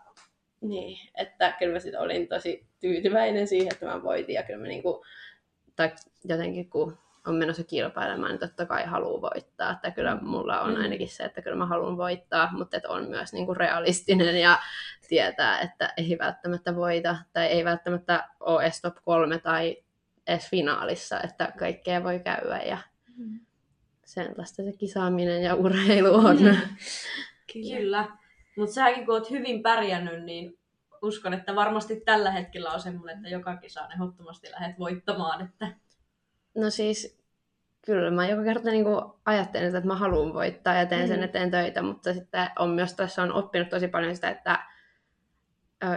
[0.62, 4.36] niin, että kyllä mä sitten olin tosi tyytyväinen siihen, että mä voitin.
[4.36, 5.06] Ja kyllä mä niinku,
[5.76, 5.92] tai
[6.26, 9.72] jotenkin kun on menossa kilpailemaan, niin totta kai haluaa voittaa.
[9.72, 13.34] Että kyllä mulla on ainakin se, että kyllä mä haluan voittaa, mutta että on myös
[13.34, 14.60] niin kuin realistinen ja
[15.08, 19.78] tietää, että ei välttämättä voita tai ei välttämättä ole edes top kolme tai
[20.28, 22.78] edes finaalissa, että kaikkea voi käydä ja
[24.06, 26.38] sellaista se kisaaminen ja urheilu on.
[27.54, 27.78] Kyllä.
[27.78, 28.08] Kyllä.
[28.58, 30.60] Mutta säkin kun oot hyvin pärjännyt, niin
[31.02, 35.46] uskon, että varmasti tällä hetkellä on semmoinen, että joka kisaan ehdottomasti lähdet voittamaan.
[35.46, 35.68] Että...
[36.56, 37.20] No siis
[37.86, 38.86] kyllä mä joka kerta niin
[39.26, 43.24] ajattelen, että mä haluan voittaa ja teen sen eteen töitä, mutta sitten on myös tässä
[43.24, 44.60] on oppinut tosi paljon sitä, että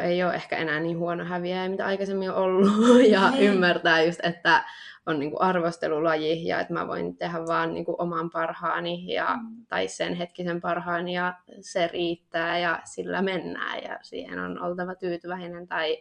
[0.03, 2.73] ei ole ehkä enää niin huono häviäjä, mitä aikaisemmin on ollut,
[3.11, 3.47] ja Hei.
[3.47, 4.64] ymmärtää just, että
[5.07, 9.37] on niin kuin arvostelulaji, ja että mä voin tehdä vaan niin kuin oman parhaani, ja,
[9.37, 9.66] mm.
[9.68, 15.68] tai sen hetkisen parhaani, ja se riittää, ja sillä mennään, ja siihen on oltava tyytyväinen,
[15.68, 15.99] tai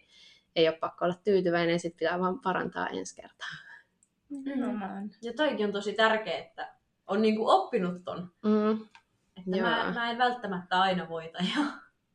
[0.55, 3.49] ei ole pakko olla tyytyväinen, sitten pitää vaan parantaa ensi kertaa.
[4.29, 5.09] Mm.
[5.21, 6.73] Ja toikin on tosi tärkeää, että
[7.07, 8.31] on niin kuin oppinut ton.
[8.43, 8.71] Mm.
[9.37, 11.37] Että mä, mä en välttämättä aina voita.
[11.37, 11.63] Ja...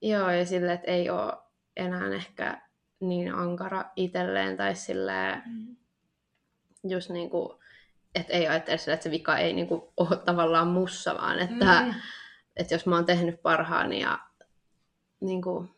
[0.02, 1.32] Joo, ja sille, että ei ole
[1.76, 2.60] enää ehkä
[3.00, 5.76] niin ankara itselleen tai silleen, mm.
[6.88, 7.58] just niin kuin,
[8.14, 11.82] että ei ajattele sille, että se vika ei niin kuin ole tavallaan mussa, vaan että,
[11.82, 11.94] mm.
[12.56, 14.18] että jos mä oon tehnyt parhaani ja
[15.20, 15.70] niin kuin,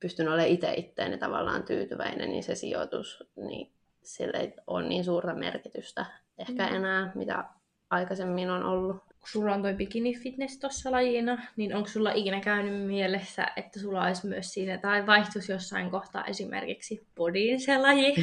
[0.00, 5.34] pystyn olemaan itse itteeni tavallaan tyytyväinen, niin se sijoitus, niin sille ei ole niin suurta
[5.34, 6.06] merkitystä
[6.38, 6.74] ehkä mm.
[6.74, 7.44] enää, mitä
[7.90, 9.13] aikaisemmin on ollut.
[9.24, 13.80] Kun sulla on toi bikini fitness tuossa lajina, niin onko sulla ikinä käynyt mielessä, että
[13.80, 18.14] sulla olisi myös siinä, tai vaihtuisi jossain kohtaa esimerkiksi bodyin se laji?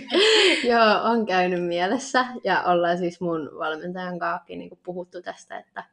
[0.70, 5.84] Joo, on käynyt mielessä, ja ollaan siis mun valmentajan kanssa niin puhuttu tästä, että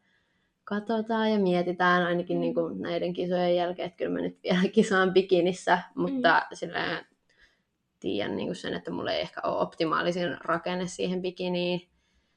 [0.64, 2.42] katsotaan ja mietitään ainakin mm.
[2.42, 6.56] niin kuin näiden kisojen jälkeen, että kyllä mä nyt vielä kisaan bikinissä, mutta mm.
[6.56, 7.06] silleen
[8.00, 11.88] tiedän niin kuin sen, että mulla ei ehkä ole optimaalisin rakenne siihen bikiniin.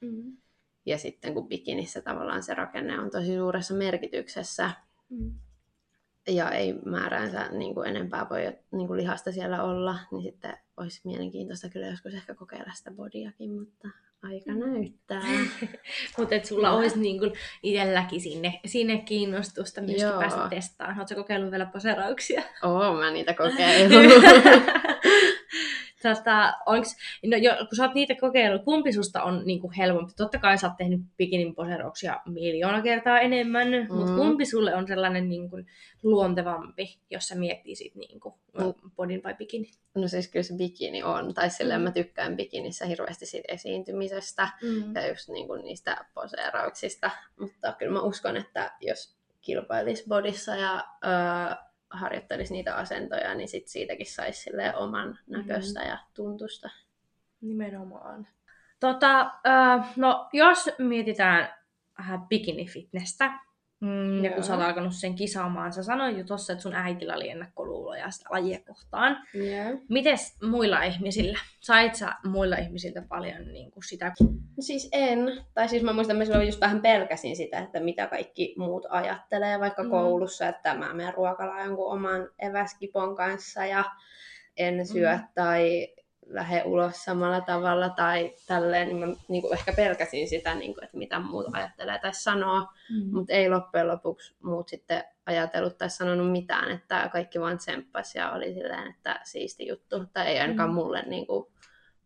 [0.01, 0.37] Mm.
[0.87, 4.71] Ja sitten kun bikinissä tavallaan se rakenne on tosi suuressa merkityksessä,
[5.11, 5.35] mm.
[6.29, 11.01] ja ei määräänsä niin kuin enempää voi niin kuin lihasta siellä olla, niin sitten olisi
[11.05, 13.89] mielenkiintoista kyllä joskus ehkä kokeilla sitä bodiakin, mutta
[14.23, 14.59] aika mm.
[14.59, 15.23] näyttää.
[16.19, 20.21] mutta että sulla olisi niin kuin itselläkin sinne, sinne kiinnostusta myöskin Joo.
[20.21, 20.99] päästä testaamaan.
[20.99, 22.43] Oletko kokeillut vielä poserauksia?
[22.63, 24.25] Oo, mä niitä kokeillut.
[26.03, 30.13] Tota, onks, no jo, kun sä oot niitä kokeillut, kumpi susta on niin kuin helpompi?
[30.17, 33.95] Totta kai sä oot tehnyt bikinin poserouksia miljoona kertaa enemmän, mm.
[33.95, 35.67] mutta kumpi sulle on sellainen niin kuin,
[36.03, 38.91] luontevampi, jos sä miettisit niin kuin, mm.
[38.97, 39.71] bodin vai bikini?
[39.95, 44.95] No siis kyllä se bikini on, tai silleen mä tykkään bikinissä hirveästi siitä esiintymisestä mm.
[44.95, 50.85] ja just niin kuin niistä poseerauksista, mutta kyllä mä uskon, että jos kilpailisi bodissa ja
[51.05, 55.89] öö, harjoittelisi niitä asentoja, niin sit siitäkin saisi oman näköistä mm.
[55.89, 56.71] ja tuntusta.
[57.41, 58.29] Nimenomaan.
[58.81, 61.55] Tota, äh, no, jos mietitään
[62.01, 63.31] äh, bikini-fitnessä,
[63.81, 67.15] Mm, ja kun sä oot alkanut sen kisaamaan, sä sanoit jo tossa, että sun äitillä
[67.15, 69.19] oli ennakkoluuloja sitä lajia kohtaan.
[69.35, 69.79] Yeah.
[69.89, 71.39] Mites muilla ihmisillä?
[71.61, 74.13] Sait sä muilla ihmisiltä paljon niin kuin sitä?
[74.61, 75.19] Siis en.
[75.55, 79.61] Tai siis mä muistan, että mä just vähän pelkäsin sitä, että mitä kaikki muut ajattelee
[79.61, 79.91] vaikka mm.
[79.91, 83.85] koulussa, että mä menen ruokalaan jonkun oman eväskipon kanssa ja
[84.57, 85.23] en syö mm.
[85.35, 85.89] tai
[86.29, 90.85] lähde ulos samalla tavalla tai tälleen, niin mä niin kuin ehkä pelkäsin sitä, niin kuin,
[90.85, 92.61] että mitä muut ajattelee tai sanoo,
[92.91, 93.11] mm.
[93.13, 98.31] mutta ei loppujen lopuksi muut sitten ajatellut tai sanonut mitään, että kaikki vaan tsemppas ja
[98.31, 100.75] oli silleen, että siisti juttu, tai ei ainakaan mm.
[100.75, 101.47] mulle niin kuin,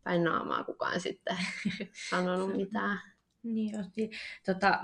[0.05, 1.37] päin naamaa kukaan sitten
[2.11, 2.99] sanonut mitään.
[3.43, 3.75] Niin,
[4.47, 4.81] tota,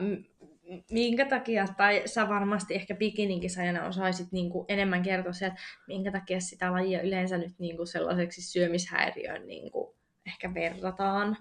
[0.90, 5.60] minkä takia, tai sä varmasti ehkä bikinin sajana osaisit niin kuin enemmän kertoa se, että
[5.86, 11.36] minkä takia sitä lajia yleensä nyt niin kuin sellaiseksi syömishäiriöön niin kuin ehkä verrataan.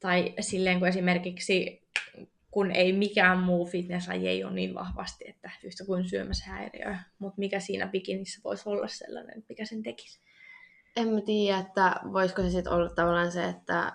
[0.00, 1.82] Tai silleen kuin esimerkiksi,
[2.50, 6.96] kun ei mikään muu fitnesslaji ei ole niin vahvasti, että yhtä kuin syömishäiriö.
[7.18, 10.20] Mutta mikä siinä bikinissä voisi olla sellainen, mikä sen tekisi?
[10.96, 13.92] En mä tiedä, että voisiko se sitten olla tavallaan se, että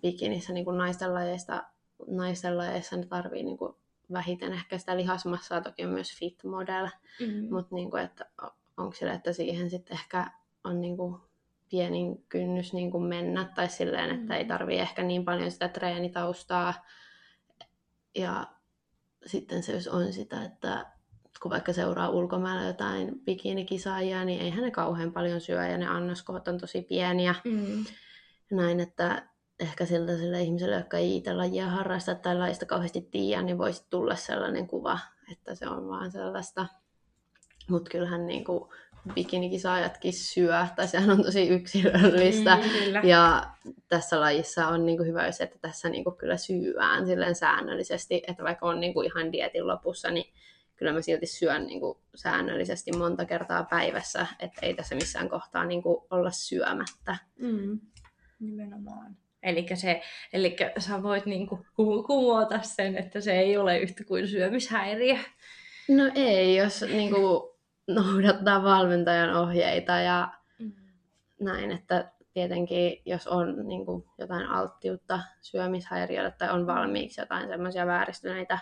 [0.00, 1.62] bikinissä niin kuin naisten lajeista
[2.06, 3.74] naisten lajeissa ne tarvii niin kuin
[4.12, 6.88] vähiten ehkä sitä lihasmassaa, toki on myös fit model,
[7.20, 7.54] mm-hmm.
[7.54, 8.26] mutta niin että
[8.76, 10.30] onko sille, että siihen sitten ehkä
[10.64, 11.20] on niin kuin
[11.70, 14.30] pienin kynnys niin kuin mennä, tai silleen, että mm-hmm.
[14.30, 16.74] ei tarvii ehkä niin paljon sitä treenitaustaa.
[18.14, 18.46] Ja
[19.26, 20.86] sitten se jos on sitä, että
[21.42, 26.48] kun vaikka seuraa ulkomailla jotain bikinikisaajia, niin eihän ne kauhean paljon syö ja ne annoskohot
[26.48, 27.34] on tosi pieniä.
[27.44, 27.84] Mm.
[28.50, 29.28] Näin, että
[29.60, 33.84] ehkä siltä sille ihmiselle, joka ei itse lajia harrasta tai lajista kauheasti tiedä, niin voisi
[33.90, 34.98] tulla sellainen kuva,
[35.32, 36.66] että se on vaan sellaista.
[37.68, 38.70] Mutta kyllähän niin kuin
[39.14, 42.56] bikinikisaajatkin syö, tai sehän on tosi yksilöllistä.
[42.56, 43.00] Mm, kyllä.
[43.04, 43.50] Ja
[43.88, 48.22] tässä lajissa on niin kuin hyvä se, että tässä niin kuin kyllä syyään silleen säännöllisesti,
[48.28, 50.32] että vaikka on niin kuin ihan dietin lopussa, niin
[50.76, 55.64] kyllä mä silti syön niin kuin säännöllisesti monta kertaa päivässä, että ei tässä missään kohtaa
[55.64, 57.16] niin kuin olla syömättä.
[57.38, 57.80] Mm.
[58.40, 59.16] Nimenomaan.
[59.42, 59.66] Eli
[60.32, 65.16] elikkä sä voit niinku ku- kumota sen, että se ei ole yhtä kuin syömishäiriö.
[65.88, 67.50] No ei, jos niin kuin,
[67.96, 70.32] noudattaa valmentajan ohjeita ja
[71.40, 77.86] näin, että tietenkin jos on niin kuin, jotain alttiutta syömishäiriölle tai on valmiiksi jotain semmoisia
[77.86, 78.58] vääristyneitä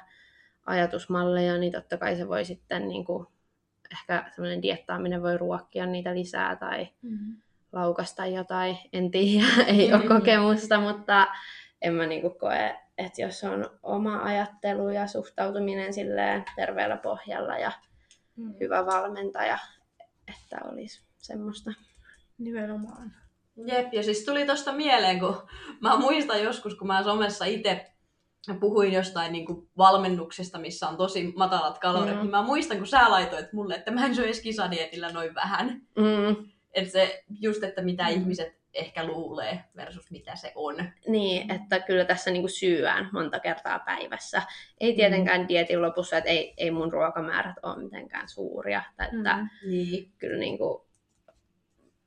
[0.67, 3.27] ajatusmalleja, niin totta kai se voi sitten niin kuin,
[3.93, 7.37] ehkä semmoinen diettaaminen voi ruokkia niitä lisää tai Mm.
[7.75, 11.27] Laukasta jotain, en tiedä, ei ole kokemusta, mutta
[11.83, 17.73] en mä niinku koe, että jos on oma ajattelu ja suhtautuminen silleen terveellä pohjalla ja
[18.37, 18.55] Mm.
[18.61, 19.59] hyvä valmentaja,
[20.29, 21.71] että olisi semmoista.
[22.39, 23.13] Nimenomaan.
[23.67, 25.43] Jep, ja siis tuli tosta mieleen, kun
[25.81, 27.87] mä muistan joskus, kun mä somessa itse
[28.61, 32.21] puhuin jostain niin kuin valmennuksesta, missä on tosi matalat kalorit, Mm.
[32.21, 35.81] niin mä muistan, kun sä laitoit mulle, että mä en syö edes kisadietillä noin vähän.
[35.97, 38.11] Mm, Että se just, että mitä Mm.
[38.11, 40.77] ihmiset ehkä luulee versus mitä se on.
[41.09, 44.43] niin, että kyllä tässä niinku syyään monta kertaa päivässä.
[44.81, 48.83] Ei tietenkään dietin lopussa, että ei, ei mun ruokamäärät ole mitenkään suuria.
[48.97, 49.49] tai Että Mm.
[49.71, 50.13] Niin.
[50.19, 50.87] kyllä niinku,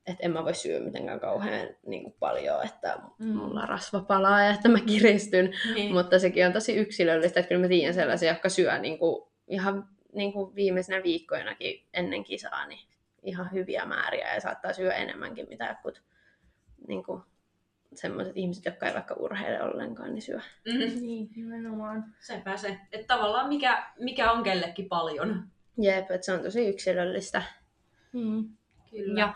[0.06, 3.26] että en mä voi syödä mitenkään kauhean niinku paljon, että Mm.
[3.36, 5.52] mulla rasva palaa ja että mä kiristyn.
[5.74, 5.92] niin.
[5.92, 9.88] Mutta sekin on tosi yksilöllistä, että kyllä mä tiedän sellaisia, jotka syö niin kuin, ihan
[10.12, 12.87] niin kuin viimeisenä viikkoinakin ennen kisaa niin
[13.28, 16.02] ihan hyviä määriä ja saattaa syödä enemmänkin mitä jotkut
[16.88, 17.22] niin kuin,
[17.94, 20.40] semmoiset ihmiset, jotka ei vaikka urheile ollenkaan, niin syö.
[20.66, 21.00] Mm.
[21.00, 22.14] Niin, nimenomaan.
[22.20, 22.78] Sepä se.
[22.92, 25.44] Että tavallaan mikä, mikä on kellekin paljon.
[25.80, 27.42] Jep, että se on tosi yksilöllistä.
[28.12, 28.48] Mm.
[28.90, 29.20] Kyllä.
[29.20, 29.34] Ja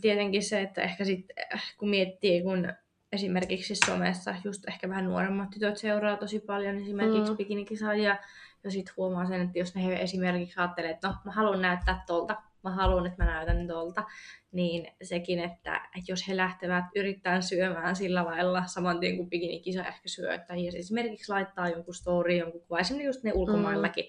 [0.00, 1.36] tietenkin se, että ehkä sitten
[1.78, 2.72] kun miettii, kun
[3.12, 7.36] esimerkiksi somessa just ehkä vähän nuoremmat tytöt seuraa tosi paljon esimerkiksi Mm.
[7.36, 8.16] bikinikisaajia,
[8.64, 12.42] ja sitten huomaa sen, että jos ne esimerkiksi ajattelee, että no mä haluan näyttää tolta,
[12.62, 14.04] mä haluan, että mä näytän tolta,
[14.52, 19.86] niin sekin, että, että jos he lähtevät yrittämään syömään sillä lailla saman tien kuin bikinikisa
[19.86, 24.04] ehkä syö, että jos esimerkiksi laittaa jonkun story, jonkun kuva, esimerkiksi just ne ulkomaillakin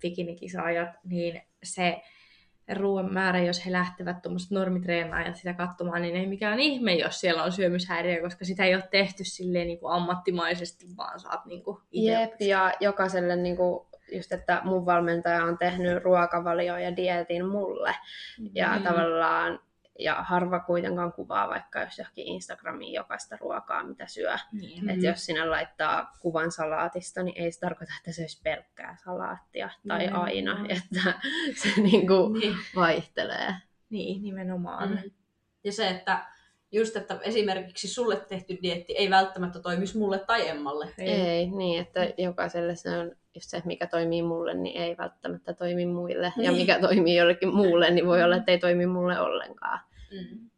[0.00, 2.02] bikinikisaajat, niin se
[2.74, 7.42] ruoan määrä, jos he lähtevät tuommoiset normitreenaajat sitä katsomaan, niin ei mikään ihme, jos siellä
[7.42, 11.78] on syömishäiriö, koska sitä ei ole tehty silleen niin kuin ammattimaisesti, vaan saat niin kuin
[11.92, 12.12] itse.
[12.12, 17.94] Jep, ja jokaiselle niin kuin, just, että mun valmentaja on tehnyt ruokavalio ja dietin mulle.
[18.54, 18.82] Ja Mm.
[18.82, 19.60] tavallaan,
[19.98, 24.34] ja harva kuitenkaan kuvaa vaikka jos johonkin Instagramiin jokaista ruokaa, mitä syö.
[24.52, 24.82] Niin.
[24.84, 24.88] Mm.
[24.88, 29.70] Että jos sinä laittaa kuvan salaatista, niin ei se tarkoita, että se olisi pelkkää salaattia
[29.88, 30.28] tai Nimenomaan.
[30.28, 31.12] aina, että
[31.56, 32.56] se niinku Niin.
[32.76, 33.54] vaihtelee.
[33.90, 34.88] Niin, nimenomaan.
[34.90, 35.10] Mm.
[35.64, 36.26] Ja se, että
[36.72, 40.88] just, että esimerkiksi sulle tehty dietti ei välttämättä toimisi mulle tai Emmalle.
[40.98, 41.08] Ei.
[41.10, 45.86] ei, niin, että jokaiselle se on just se, mikä toimii mulle, niin ei välttämättä toimi
[45.86, 46.32] muille.
[46.36, 46.60] Ja Niin.
[46.60, 49.80] mikä toimii jollekin muulle, niin voi olla, että ei toimi mulle ollenkaan.
[50.12, 50.50] Mm.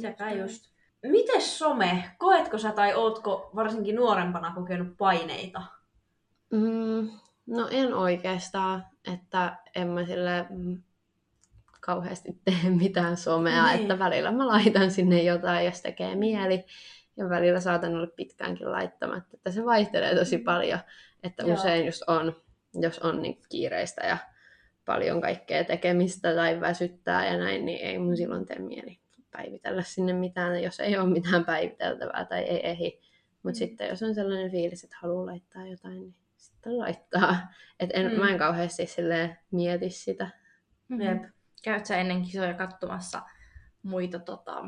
[0.00, 0.64] Sepä just.
[1.02, 2.04] Mites some?
[2.18, 5.62] Koetko sä tai ootko varsinkin nuorempana kokenut paineita?
[6.52, 7.10] Mm,
[7.46, 10.82] no en oikeastaan, että en mä sille mm,
[11.92, 13.80] kauheasti tee mitään somea, Niin.
[13.80, 16.64] että välillä mä laitan sinne jotain, jos tekee mieli.
[17.16, 20.78] Ja välillä saatan olla pitkäänkin laittamatta, että se vaihtelee tosi paljon.
[21.22, 21.54] Että Joo.
[21.54, 22.36] usein just on,
[22.74, 24.16] jos on niin kiireistä ja
[24.84, 28.98] paljon kaikkea tekemistä tai väsyttää ja näin, niin ei mun silloin tee mieli
[29.30, 32.98] päivitellä sinne mitään, jos ei ole mitään päiviteltävää tai ei ehdi.
[33.42, 33.54] Mutta Mm.
[33.54, 37.36] sitten jos on sellainen fiilis, että haluaa laittaa jotain, niin sitten laittaa.
[37.80, 38.18] Et en, Mm.
[38.18, 38.84] Mä en kauheasti
[39.50, 40.30] mieti sitä.
[40.88, 41.00] Mm.
[41.00, 41.22] Jep.
[41.64, 43.22] Käyt sä ennen kisoja katsomassa
[43.82, 44.64] muita, tota,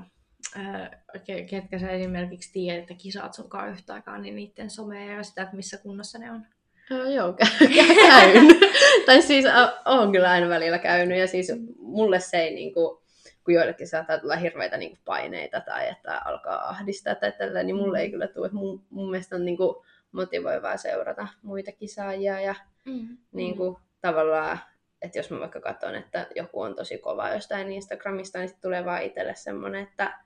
[1.51, 5.57] ketkä sä esimerkiksi tiedät, että kisaat sunkaan yhtä aikaa, niin niiden somea ja sitä, että
[5.57, 6.47] missä kunnossa ne on.
[6.91, 8.47] Joo, joo kä- kä- käyn.
[9.07, 13.03] tai siis o- oon kyllä aina välillä käynyt ja siis mulle se ei niinku,
[13.45, 18.01] kun joillekin saattaa tulla hirveitä niinku paineita tai että alkaa ahdistaa tai tällä, niin mulle
[18.01, 18.49] ei kyllä tule.
[18.53, 23.16] Mun, mun mielestä on niinku motivoivaa seurata muita kisaajia ja Mm.
[23.32, 24.59] niin kuin, tavallaan,
[25.03, 28.85] että jos mä vaikka katson, että joku on tosi kova jostain Instagramista, niin sitten tulee
[28.85, 30.19] vaan itselle semmoinen, että,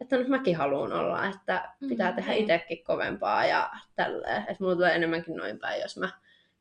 [0.00, 2.40] että nyt mäkin haluan olla, että pitää Mm, tehdä niin.
[2.42, 4.40] itsekin kovempaa ja tälleen.
[4.42, 6.08] Että mulla tulee enemmänkin noin päin, jos mä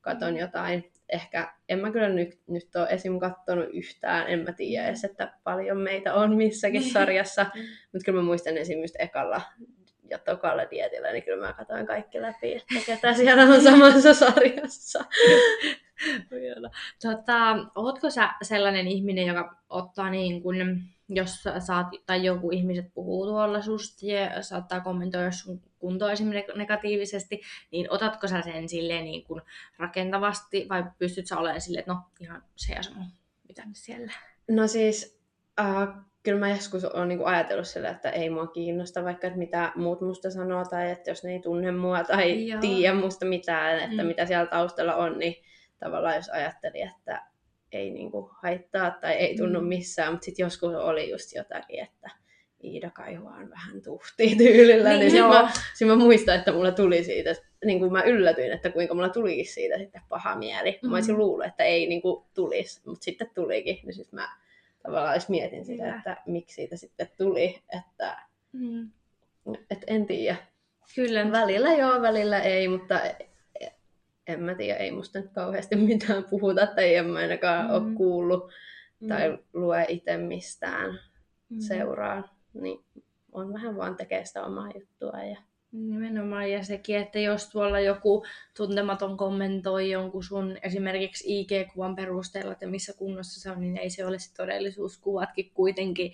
[0.01, 3.19] katson jotain ehkä, en mä kyllä nyt, nyt ole esim.
[3.19, 6.93] kattonut yhtään, en mä tiedä edes, että paljon meitä on missäkin Niin.
[6.93, 7.61] sarjassa, Mm.
[7.93, 8.81] mutta kyllä mä muistan esim.
[8.81, 9.41] just ekalla
[10.09, 15.05] ja tokalla dietillä, niin kyllä mä katsoin kaikki läpi, että ketä siellä on samassa sarjassa.
[17.01, 20.55] Tota, ootko sä sellainen ihminen, joka ottaa niin kun,
[21.09, 27.41] jos saat, tai joku ihmiset puhuu tuolla susta ja saattaa kommentoida sun kuntoa esimerkiksi negatiivisesti,
[27.71, 29.41] niin otatko sä sen silleen niin kun
[29.77, 33.05] rakentavasti vai pystyt sä olemaan silleen, että no ihan se ja sama,
[33.47, 34.13] mitä nyt siellä?
[34.49, 35.19] No siis,
[35.59, 35.87] äh,
[36.23, 40.01] kyllä mä joskus olen niinku ajatellut sillä, että ei mua kiinnosta vaikka, että mitä muut
[40.01, 42.61] musta sanoo, tai että jos ne ei tunne mua tai Joo.
[42.61, 44.07] tiedä musta mitään, että Mm.
[44.07, 45.35] mitä siellä taustalla on, niin
[45.79, 47.21] tavallaan jos ajatteli, että
[47.71, 49.67] ei niinku haittaa tai ei tunnu Mm.
[49.67, 52.09] missään, mutta sitten joskus oli just jotakin, että
[52.63, 57.03] Iida kaivaa on vähän tuhti tyylillä, niin, niin mä, sit mä muistan, että mulla tuli
[57.03, 60.79] siitä, niin kuin mä yllätyin, että kuinka mulla tuli siitä sitten paha mieli.
[60.83, 61.19] Mä olisin Mm.
[61.19, 63.79] luullut, että ei niin kuin tulisi, mutta sitten tulikin.
[63.83, 64.29] Niin sitten mä
[64.83, 68.17] tavallaan mietin sitä, että miksi siitä sitten tuli, että
[68.53, 68.89] Mm.
[69.71, 70.35] et en tiedä.
[70.95, 71.31] Kyllä.
[71.31, 72.99] Välillä joo, välillä ei, mutta
[74.27, 77.73] en mä tiedä, ei musta nyt kauheasti mitään puhuta, tai en mä ainakaan mm.
[77.73, 78.51] ole kuullut
[78.99, 79.07] Mm.
[79.07, 80.99] tai lue itse mistään
[81.49, 81.59] Mm.
[81.59, 82.85] seuraa, niin
[83.31, 85.23] on vähän vaan tekee sitä omaa juttua.
[85.23, 85.41] Ja...
[85.71, 88.25] Nimenomaan, ja sekin, että jos tuolla joku
[88.57, 94.05] tuntematon kommentoi jonkun sun esimerkiksi IG-kuvan perusteella, että missä kunnossa se on, niin ei se
[94.05, 94.97] ole se todellisuus.
[94.97, 96.11] Kuvatkin kuitenkin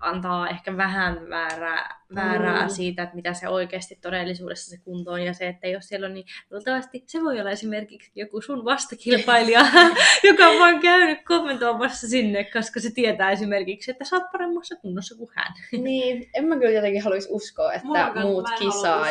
[0.00, 2.68] antaa ehkä vähän väärää, väärää Mm.
[2.68, 6.14] siitä, että mitä se oikeasti todellisuudessa se kunto on, ja se, että jos siellä on,
[6.14, 9.60] niin luultavasti se voi olla esimerkiksi joku sun vastakilpailija,
[10.28, 15.14] joka on vaan käynyt kommentoimassa sinne, koska se tietää esimerkiksi, että sä oot paremmassa kunnossa
[15.18, 15.54] kuin hän.
[15.72, 18.56] Niin, en mä kyllä jotenkin haluaisi uskoa, että kans- muut mä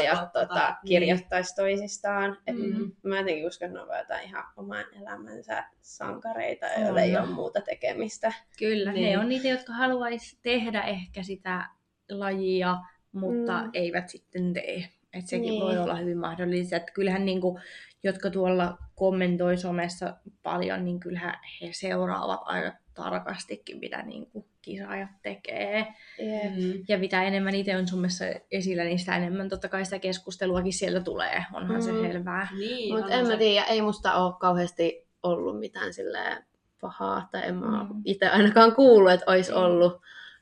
[0.02, 0.76] uskoa tota, niin.
[0.88, 2.38] kirjoittaisi toisistaan.
[2.48, 2.92] Et Mm.
[3.04, 6.82] Mä jotenkin uskon, että ne on vaan jotain ihan oman elämänsä sankareita, On.
[6.84, 8.34] joilla ei ole muuta tekemistä.
[8.60, 9.12] Kyllä, niin.
[9.12, 11.70] Ne on niitä, jotka haluaisi tehdä ehkä sitä
[12.12, 12.78] lajia,
[13.12, 13.64] mutta Mm.
[13.66, 13.70] mm.
[13.74, 14.90] eivät sitten tee.
[15.14, 15.62] Et sekin Niin.
[15.64, 16.76] voi olla hyvin mahdollista.
[16.76, 17.60] Että kyllähän niinku,
[18.04, 25.82] jotka tuolla kommentoi somessa paljon, niin kyllähän he seuraavat aika tarkastikin, mitä niinku kisaajat tekee.
[26.20, 26.84] Mm.
[26.88, 31.00] Ja mitä enemmän itse on somessa esillä, niin sitä enemmän totta kai sitä keskusteluakin sieltä
[31.02, 31.46] tulee.
[31.54, 31.82] Onhan mm.
[31.82, 32.02] se Mm.
[32.02, 32.48] selvää.
[32.60, 36.46] Niin, Mutta en mä se- tiedä, ei musta ole kauheasti ollut mitään silleen
[36.82, 38.02] pahaa, tai en mä Mm.
[38.06, 39.58] itse ainakaan kuullut, että olisi Mm.
[39.58, 40.02] ollut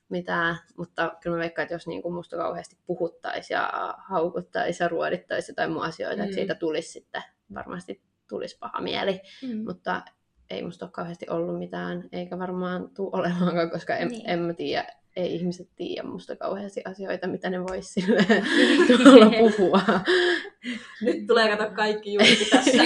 [0.09, 0.55] mitään.
[0.77, 5.71] Mutta kyllä mä veikkaan, että jos niinku musta kauheasti puhuttaisi ja haukuttaisi ja ruodittaisi jotain
[5.71, 6.17] mun asioita.
[6.17, 6.23] Mm.
[6.23, 7.23] että siitä tulisi sitten,
[7.53, 9.21] varmasti tulisi paha mieli.
[9.43, 9.63] Mm.
[9.65, 10.01] Mutta
[10.51, 14.17] ei musta ole kauheasti ollut mitään, eikä varmaan tule olemaankaan, koska en, Niin.
[14.17, 14.29] niin.
[14.29, 14.85] en mä tiedä,
[15.15, 18.45] ei ihmiset tiedä musta kauheasti asioita, mitä ne vois silleen
[19.03, 19.81] tuolla puhua.
[21.01, 22.83] Nyt tulee kato kaikki julki tässä.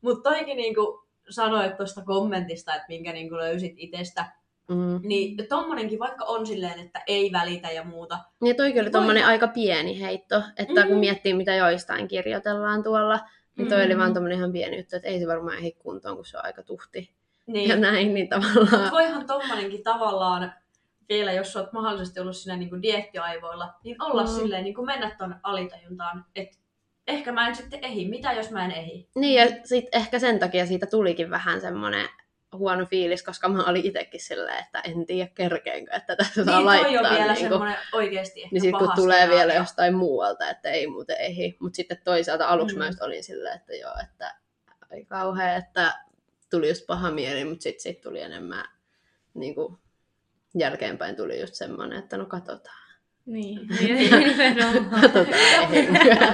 [0.00, 4.26] Mutta toikin niinku sanoit tuosta kommentista, että minkä niinku löysit itsestä,
[4.68, 5.00] Mm.
[5.08, 8.18] niin tommonenkin vaikka on silleen, että ei välitä ja muuta.
[8.44, 10.88] Ja toikin oli Voi- tommonen aika pieni heitto, että Mm.
[10.88, 13.20] kun miettii mitä joistain kirjoitellaan tuolla,
[13.56, 13.84] niin toi Mm.
[13.86, 16.44] oli vaan tommonen ihan pieni juttu, että ei se varmaan ehdi kuntoon, kun se on
[16.44, 17.10] aika tuhti.
[17.46, 17.68] Niin.
[17.68, 18.82] Ja näin, niin tavallaan...
[18.82, 20.52] Mut voihan tommonenkin tavallaan
[21.08, 24.28] vielä, jos sä oot mahdollisesti ollut siinä niinku diettiaivoilla, niin olla Mm.
[24.30, 24.34] mm.
[24.36, 26.56] silleen, niin kuin mennä ton alitajuntaan, että
[27.06, 28.08] ehkä mä en sitten ehi.
[28.08, 29.08] Mitä jos mä en ehi?
[29.14, 32.08] Niin, ja sit ehkä sen takia siitä tulikin vähän semmonen
[32.56, 36.66] huono fiilis, koska mä olin itsekin silleen, että en tiedä kerkeenkö, että tässä saa niin
[36.66, 36.90] laittaa.
[36.92, 39.62] toi on vielä niinku- semmoinen oikeesti ehkä Niin sitten kun tulee vielä skenaario.
[39.62, 41.54] jostain muualta, että ei muuten ehdi.
[41.60, 42.78] Mutta sitten toisaalta aluksi Mm.
[42.82, 44.34] mä olin silleen, että joo, että
[44.92, 45.94] ai kauhea, että
[46.50, 48.64] tuli just paha mieli, mutta sitten sit tuli enemmän
[49.34, 49.78] niin kuin,
[50.54, 52.84] jälkeenpäin tuli just semmoinen, että no katsotaan.
[53.26, 55.00] Niin, nimenomaan.
[55.00, 55.34] Katsotaan.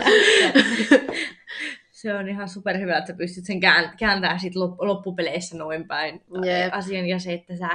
[2.01, 6.23] Se on ihan superhyvä, että sä pystyt sen kään- kääntämään sit lop- loppupeleissä noin päin
[6.45, 6.75] Jep.
[6.75, 7.07] asian.
[7.07, 7.69] Ja se, että sä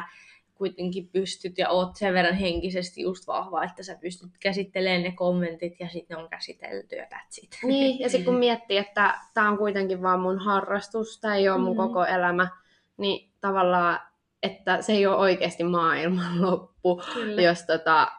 [0.55, 5.79] kuitenkin pystyt ja oot sen verran henkisesti just vahva, että sä pystyt käsittelemään ne kommentit
[5.79, 7.57] ja sitten ne on käsitelty ja that's it.
[7.63, 11.57] Niin, ja sitten kun miettii, että tämä on kuitenkin vaan mun harrastus, tämä ei ole
[11.61, 11.77] mun Mm.
[11.77, 12.47] koko elämä,
[12.97, 13.99] niin tavallaan,
[14.43, 17.01] että se ei ole oikeasti maailman loppu.
[17.13, 17.41] Kyllä.
[17.41, 18.11] jos tota,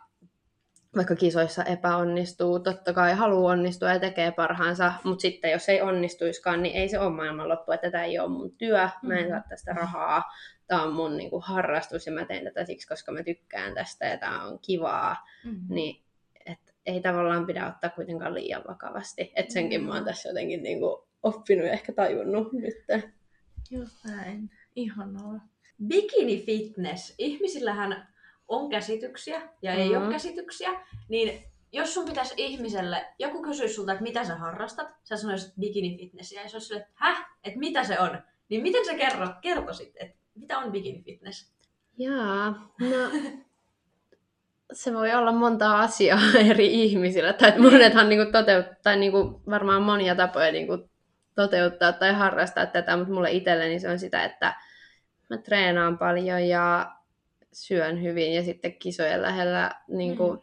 [0.97, 6.63] vaikka kisoissa epäonnistuu, totta kai haluaa onnistua ja tekee parhaansa, mutta sitten jos ei onnistuiskaan,
[6.63, 9.31] niin ei se ole maailmanloppu, että tätä ei ole mun työ, mä en Mhm.
[9.31, 10.23] saa tästä rahaa,
[10.67, 14.17] tämä on mun niinku, harrastus ja mä teen tätä siksi, koska mä tykkään tästä ja
[14.19, 15.61] tämä on kivaa, Mm.
[15.69, 16.03] niin
[16.47, 19.33] et ei tavallaan pidä ottaa kuitenkaan liian vakavasti.
[19.37, 22.75] Et senkin mä oon tässä jotenkin niinku, oppinut ja ehkä tajunnut nyt.
[23.71, 24.51] Just näin.
[24.77, 25.41] Ihanaa.
[25.87, 27.15] Bikini fitness.
[27.19, 28.09] Ihmisillähän
[28.49, 30.03] on käsityksiä ja ei Mhm.
[30.03, 30.71] ole käsityksiä.
[31.09, 35.99] Niin jos sun pitäisi ihmiselle, joku kysyisi sulta, että mitä sä harrastat, sä sanoisit bikini
[35.99, 38.19] fitnessiä, ja se olisi sille, että häh, että mitä se on?
[38.49, 41.53] Niin miten sä kerro, kertoisit, että mitä on bikini fitness?
[41.99, 43.11] Jaa, no
[44.73, 46.19] se voi olla monta asiaa
[46.51, 47.33] eri ihmisillä.
[47.33, 50.89] Tai että monethan niinku toteuttaa, tai niinku varmaan monia tapoja niinku
[51.35, 54.55] toteuttaa tai harrastaa tätä, mutta mulle itselleni se on sitä, että
[55.31, 56.96] mä treenaan paljon ja
[57.57, 60.41] syön hyvin ja sitten kisojen lähellä niinku, mm.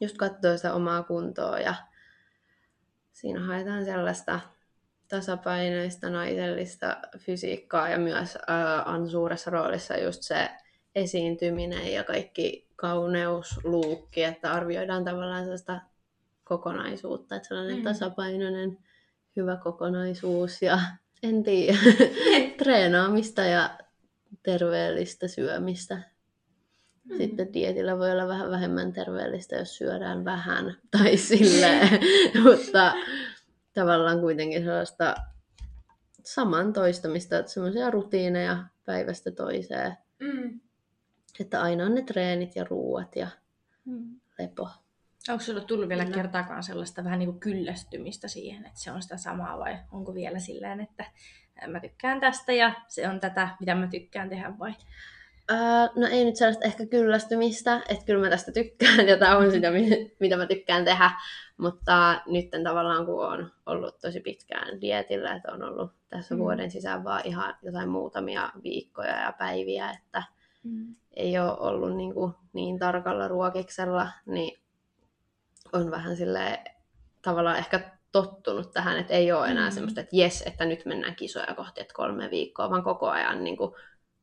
[0.00, 1.74] just katsoo sitä omaa kuntoa ja
[3.12, 4.40] siinä haetaan sellaista
[5.08, 10.50] tasapainoista naisellista fysiikkaa ja myös äh, on suuressa roolissa just se
[10.94, 15.80] esiintyminen ja kaikki kauneusluukki, että arvioidaan tavallaan sellaista
[16.44, 17.82] kokonaisuutta, että sellainen mm.
[17.82, 18.78] tasapainoinen
[19.36, 20.78] hyvä kokonaisuus ja
[21.22, 21.78] en tiedä,
[22.58, 23.78] treenaamista ja
[24.42, 26.13] terveellistä syömistä.
[27.04, 27.16] Mm.
[27.16, 31.88] Sitten dietillä voi olla vähän vähemmän terveellistä, jos syödään vähän tai silleen,
[32.44, 32.94] mutta
[33.74, 35.14] tavallaan kuitenkin sellaista
[36.24, 39.96] saman toistamista, että semmoisia rutiineja päivästä toiseen.
[40.20, 40.60] Mm.
[41.40, 43.28] Että aina on ne treenit ja ruuat ja
[43.84, 44.20] mm.
[44.38, 44.68] lepo.
[45.28, 46.16] Onko sinulla tullut vielä Kyllä.
[46.16, 50.38] kertaakaan sellaista vähän niin kuin kyllästymistä siihen, että se on sitä samaa vai onko vielä
[50.38, 51.04] silleen, että
[51.66, 54.74] mä tykkään tästä ja se on tätä, mitä mä tykkään tehdä vai?
[55.50, 55.56] Öö,
[55.96, 59.68] no ei nyt sellaista ehkä kyllästymistä, että kyllä mä tästä tykkään ja tämä on sitä,
[60.20, 61.10] mitä mä tykkään tehdä,
[61.56, 66.38] mutta nyt tavallaan kun on ollut tosi pitkään dietillä, että on ollut tässä mm.
[66.38, 70.22] vuoden sisään vaan ihan jotain muutamia viikkoja ja päiviä, että
[70.62, 70.94] mm.
[71.14, 74.60] ei ole ollut niin, kuin niin tarkalla ruokiksella, niin
[75.72, 76.64] on vähän sille
[77.22, 79.74] tavallaan ehkä tottunut tähän, että ei ole enää mm.
[79.74, 83.56] semmoista, että jes, että nyt mennään kisoja kohti, että kolme viikkoa, vaan koko ajan niin
[83.56, 83.74] kuin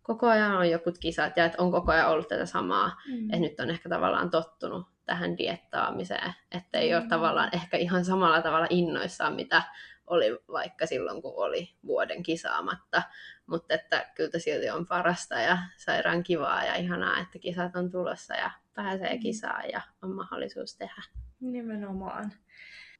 [0.01, 3.01] koko ajan on joku kisat ja että on koko ajan ollut tätä samaa.
[3.07, 3.23] Mm.
[3.23, 6.97] Että nyt on ehkä tavallaan tottunut tähän diettaamiseen, että ei mm.
[6.97, 9.63] ole tavallaan ehkä ihan samalla tavalla innoissaan, mitä
[10.07, 13.03] oli vaikka silloin, kun oli vuoden kisaamatta.
[13.45, 18.35] Mutta että kyllä silti on parasta ja sairaan kivaa ja ihanaa, että kisat on tulossa
[18.35, 19.19] ja pääsee mm.
[19.19, 21.01] kisaan ja on mahdollisuus tehdä.
[21.39, 22.33] Nimenomaan.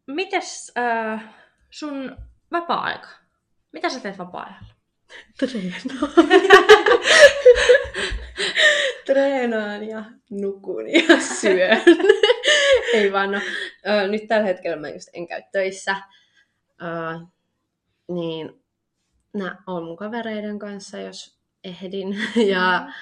[0.08, 1.24] Mites äh,
[1.70, 2.18] sun
[2.52, 3.08] vapaa-aika?
[3.72, 4.74] Mitä sä teet vapaa-ajalla?
[5.38, 5.82] Treenaan.
[9.06, 11.82] Treenaan ja nukun ja syön.
[12.94, 13.40] Ei vaan no.
[13.88, 15.96] Ö, nyt tällä hetkellä mä just en käy töissä.
[16.82, 16.86] Ö,
[18.08, 18.64] niin
[19.34, 22.18] nää on mun kavereiden kanssa, jos ehdin.
[22.54, 22.94] ja mm.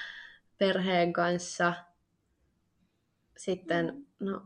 [0.58, 1.74] perheen kanssa.
[3.36, 4.42] Sitten, no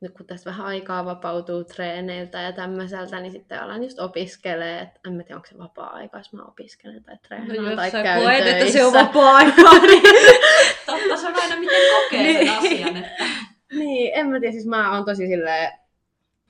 [0.00, 5.00] nyt kun tässä vähän aikaa vapautuu treeneiltä ja tämmöiseltä, niin sitten alan just opiskelee, että
[5.06, 8.38] en mä tiedä, onko se vapaa-aika, jos mä opiskelen tai treenaan no, tai käyn koet,
[8.38, 8.58] töissä.
[8.58, 10.02] että se on vapaa-aikaa, niin
[10.86, 12.38] totta se on aina miten kokee niin.
[12.38, 12.96] sen asian.
[12.96, 13.24] Että...
[13.72, 15.72] niin, en mä tiedä, siis mä oon tosi silleen,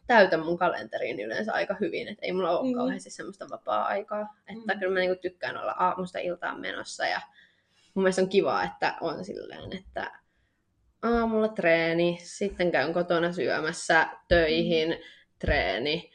[0.07, 2.74] täytän mun kalenteriin yleensä aika hyvin, että ei mulla ole mm.
[2.74, 4.34] kauheasti semmoista vapaa-aikaa.
[4.49, 4.80] Että mm.
[4.80, 7.20] kyllä mä niinku tykkään olla aamusta iltaan menossa ja
[7.94, 10.12] mun mielestä on kiva, että on silleen, että
[11.03, 14.97] aamulla treeni, sitten käyn kotona syömässä, töihin, mm.
[15.38, 16.11] treeni,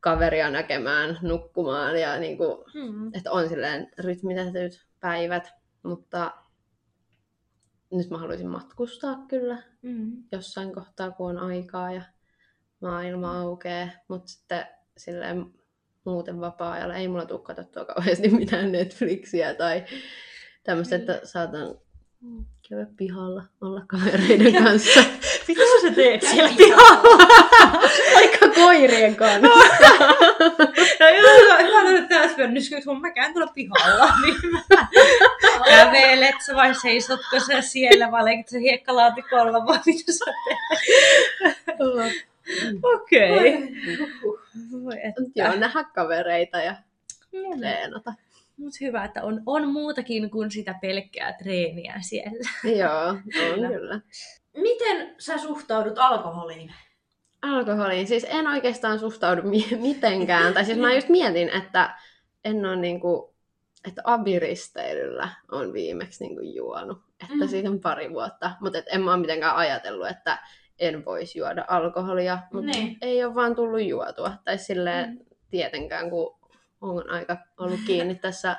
[0.00, 3.14] kaveria näkemään, nukkumaan ja niin kuin, mm.
[3.14, 5.52] että on silleen rytmitetyt päivät,
[5.82, 6.32] mutta
[7.92, 10.12] nyt mä haluaisin matkustaa kyllä mm.
[10.32, 12.02] jossain kohtaa, kun on aikaa ja
[12.80, 15.46] maailma aukeaa, mutta sitten silleen
[16.04, 19.84] muuten vapaa-ajalla ei mulla tule katsottua kauheasti mitään Netflixiä tai
[20.64, 21.78] tämmöistä, että saatan
[22.68, 25.00] käydä pihalla, olla kavereiden kanssa.
[25.48, 27.18] Mitä sä teet siellä pihalla?
[28.14, 29.48] Vaikka koirien kanssa.
[31.00, 34.62] no joo, hyvä on tässä mennessä, kun mä käyn tuolla pihalla, niin mä
[35.66, 40.58] kävelet sä vai seisotko sä siellä vai leikit sä hiekkalaatikolla vai mitä sä teet?
[42.82, 43.54] Okei.
[43.54, 43.68] Okay.
[45.34, 46.74] Joo, nähdä kavereita ja
[47.30, 48.14] treenata.
[48.56, 52.50] Mutta hyvä, että on, on muutakin kuin sitä pelkkää treeniä siellä.
[52.80, 54.00] Joo, on kyllä.
[54.56, 56.72] Miten sä suhtaudut alkoholiin?
[57.42, 58.06] Alkoholiin?
[58.06, 60.54] Siis en oikeastaan suhtaudu mi- mitenkään.
[60.54, 61.98] tai siis mä just mietin, että
[62.44, 63.34] en ole niinku,
[63.88, 66.98] että abiristeilyllä on viimeksi niinku juonut.
[67.22, 67.48] Että mm.
[67.48, 68.50] siitä on pari vuotta.
[68.60, 70.38] Mutta en mä ole mitenkään ajatellut, että
[70.78, 72.38] en voisi juoda alkoholia.
[72.52, 72.98] Mutta niin.
[73.00, 74.32] ei ole vaan tullut juotua.
[74.44, 75.18] Tai silleen mm.
[75.50, 76.36] tietenkään, kun
[76.90, 78.56] on aika ollut kiinni tässä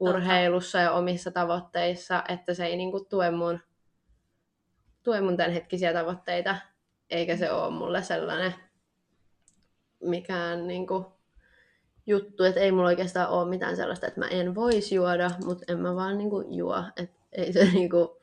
[0.00, 3.60] urheilussa ja omissa tavoitteissa, että se ei niinku tue mun,
[5.02, 6.56] tue mun tämänhetkisiä tavoitteita,
[7.10, 8.54] eikä se ole mulle sellainen
[10.00, 11.12] mikään niinku
[12.06, 15.78] juttu, että ei mulla oikeastaan ole mitään sellaista, että mä en voisi juoda, mutta en
[15.78, 18.20] mä vaan niinku juo, että ei se niinku,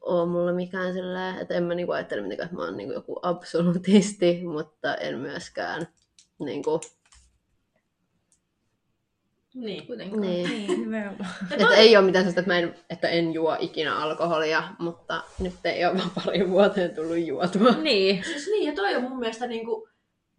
[0.00, 3.20] ole mulla mikään silleen, että en mä niinku ajattele mitenkään, että mä oon niinku joku
[3.22, 5.88] absolutisti, mutta en myöskään
[6.38, 6.80] niinku,
[9.54, 9.86] Niin.
[9.86, 10.20] Kuitenkaan.
[10.20, 10.50] Niin.
[10.90, 10.94] niin
[11.50, 15.54] että ei ole mitään sellaista, että, mä en, että en juo ikinä alkoholia, mutta nyt
[15.64, 17.70] ei ole vaan pari vuoteen tullut juotua.
[17.70, 18.24] niin.
[18.32, 19.88] Siis niin, ja toi on mun mielestä niinku,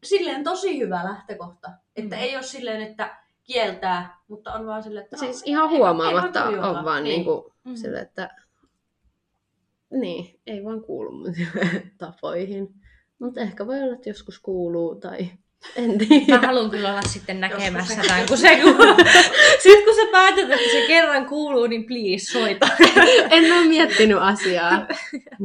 [0.03, 1.71] silleen tosi hyvä lähtökohta.
[1.95, 2.21] Että Mm.
[2.21, 5.17] ei ole silleen, että kieltää, mutta on vaan silleen, että...
[5.17, 6.67] Siis no, ihan ei- huomaamatta ei juoda.
[6.67, 7.15] on vaan Niin.
[7.15, 7.75] niinku Mm.
[7.75, 8.29] sille, että
[9.91, 11.33] niin, ei vaan kuulu mun
[11.97, 12.73] tapoihin.
[13.19, 15.29] Mutta ehkä voi olla, että joskus kuuluu tai
[15.75, 16.47] en Mä tiedä.
[16.47, 18.49] haluan kyllä olla sitten näkemässä tämän, kun se
[19.63, 22.67] Sitten kun sä päätät, että se kerran kuuluu, niin please soita.
[23.31, 24.87] en ole miettinyt asiaa.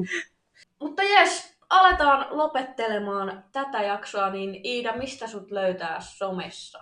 [0.81, 6.79] Mutta jes, aletaan lopettelemaan tätä jaksoa, niin Iida, mistä sut löytää somessa?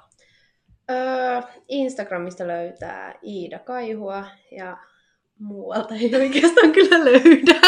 [0.91, 4.76] Öö, Instagramista löytää Iida Kaihua ja
[5.39, 7.61] muualta ei oikeastaan kyllä löydä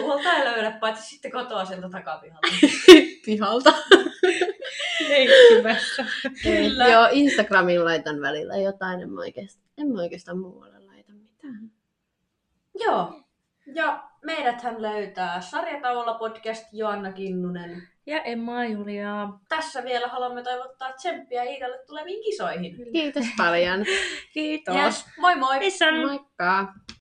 [0.00, 2.48] Muualta ei löydä, paitsi sitten kotoa sieltä takapihalta.
[3.26, 3.72] pihalta.
[5.12, 6.06] Leikkimässä.
[6.42, 6.88] Kyllä.
[6.88, 11.70] Joo, Instagramin laitan välillä jotain, en mä oikeastaan, en mä oikeastaan muualle laita mitään.
[12.84, 13.22] Joo.
[13.74, 17.88] Ja meidäthän löytää Sarjataululla podcast Joanna Kinnunen.
[18.06, 19.40] Ja Emma Juliaa.
[19.48, 22.92] Tässä vielä haluamme toivottaa tsemppiä Iidalle tuleviin kisoihin.
[22.92, 23.84] Kiitos paljon.
[24.34, 24.76] Kiitos.
[24.76, 25.06] Yes.
[25.18, 25.58] Moi moi!
[26.06, 26.74] Moikka!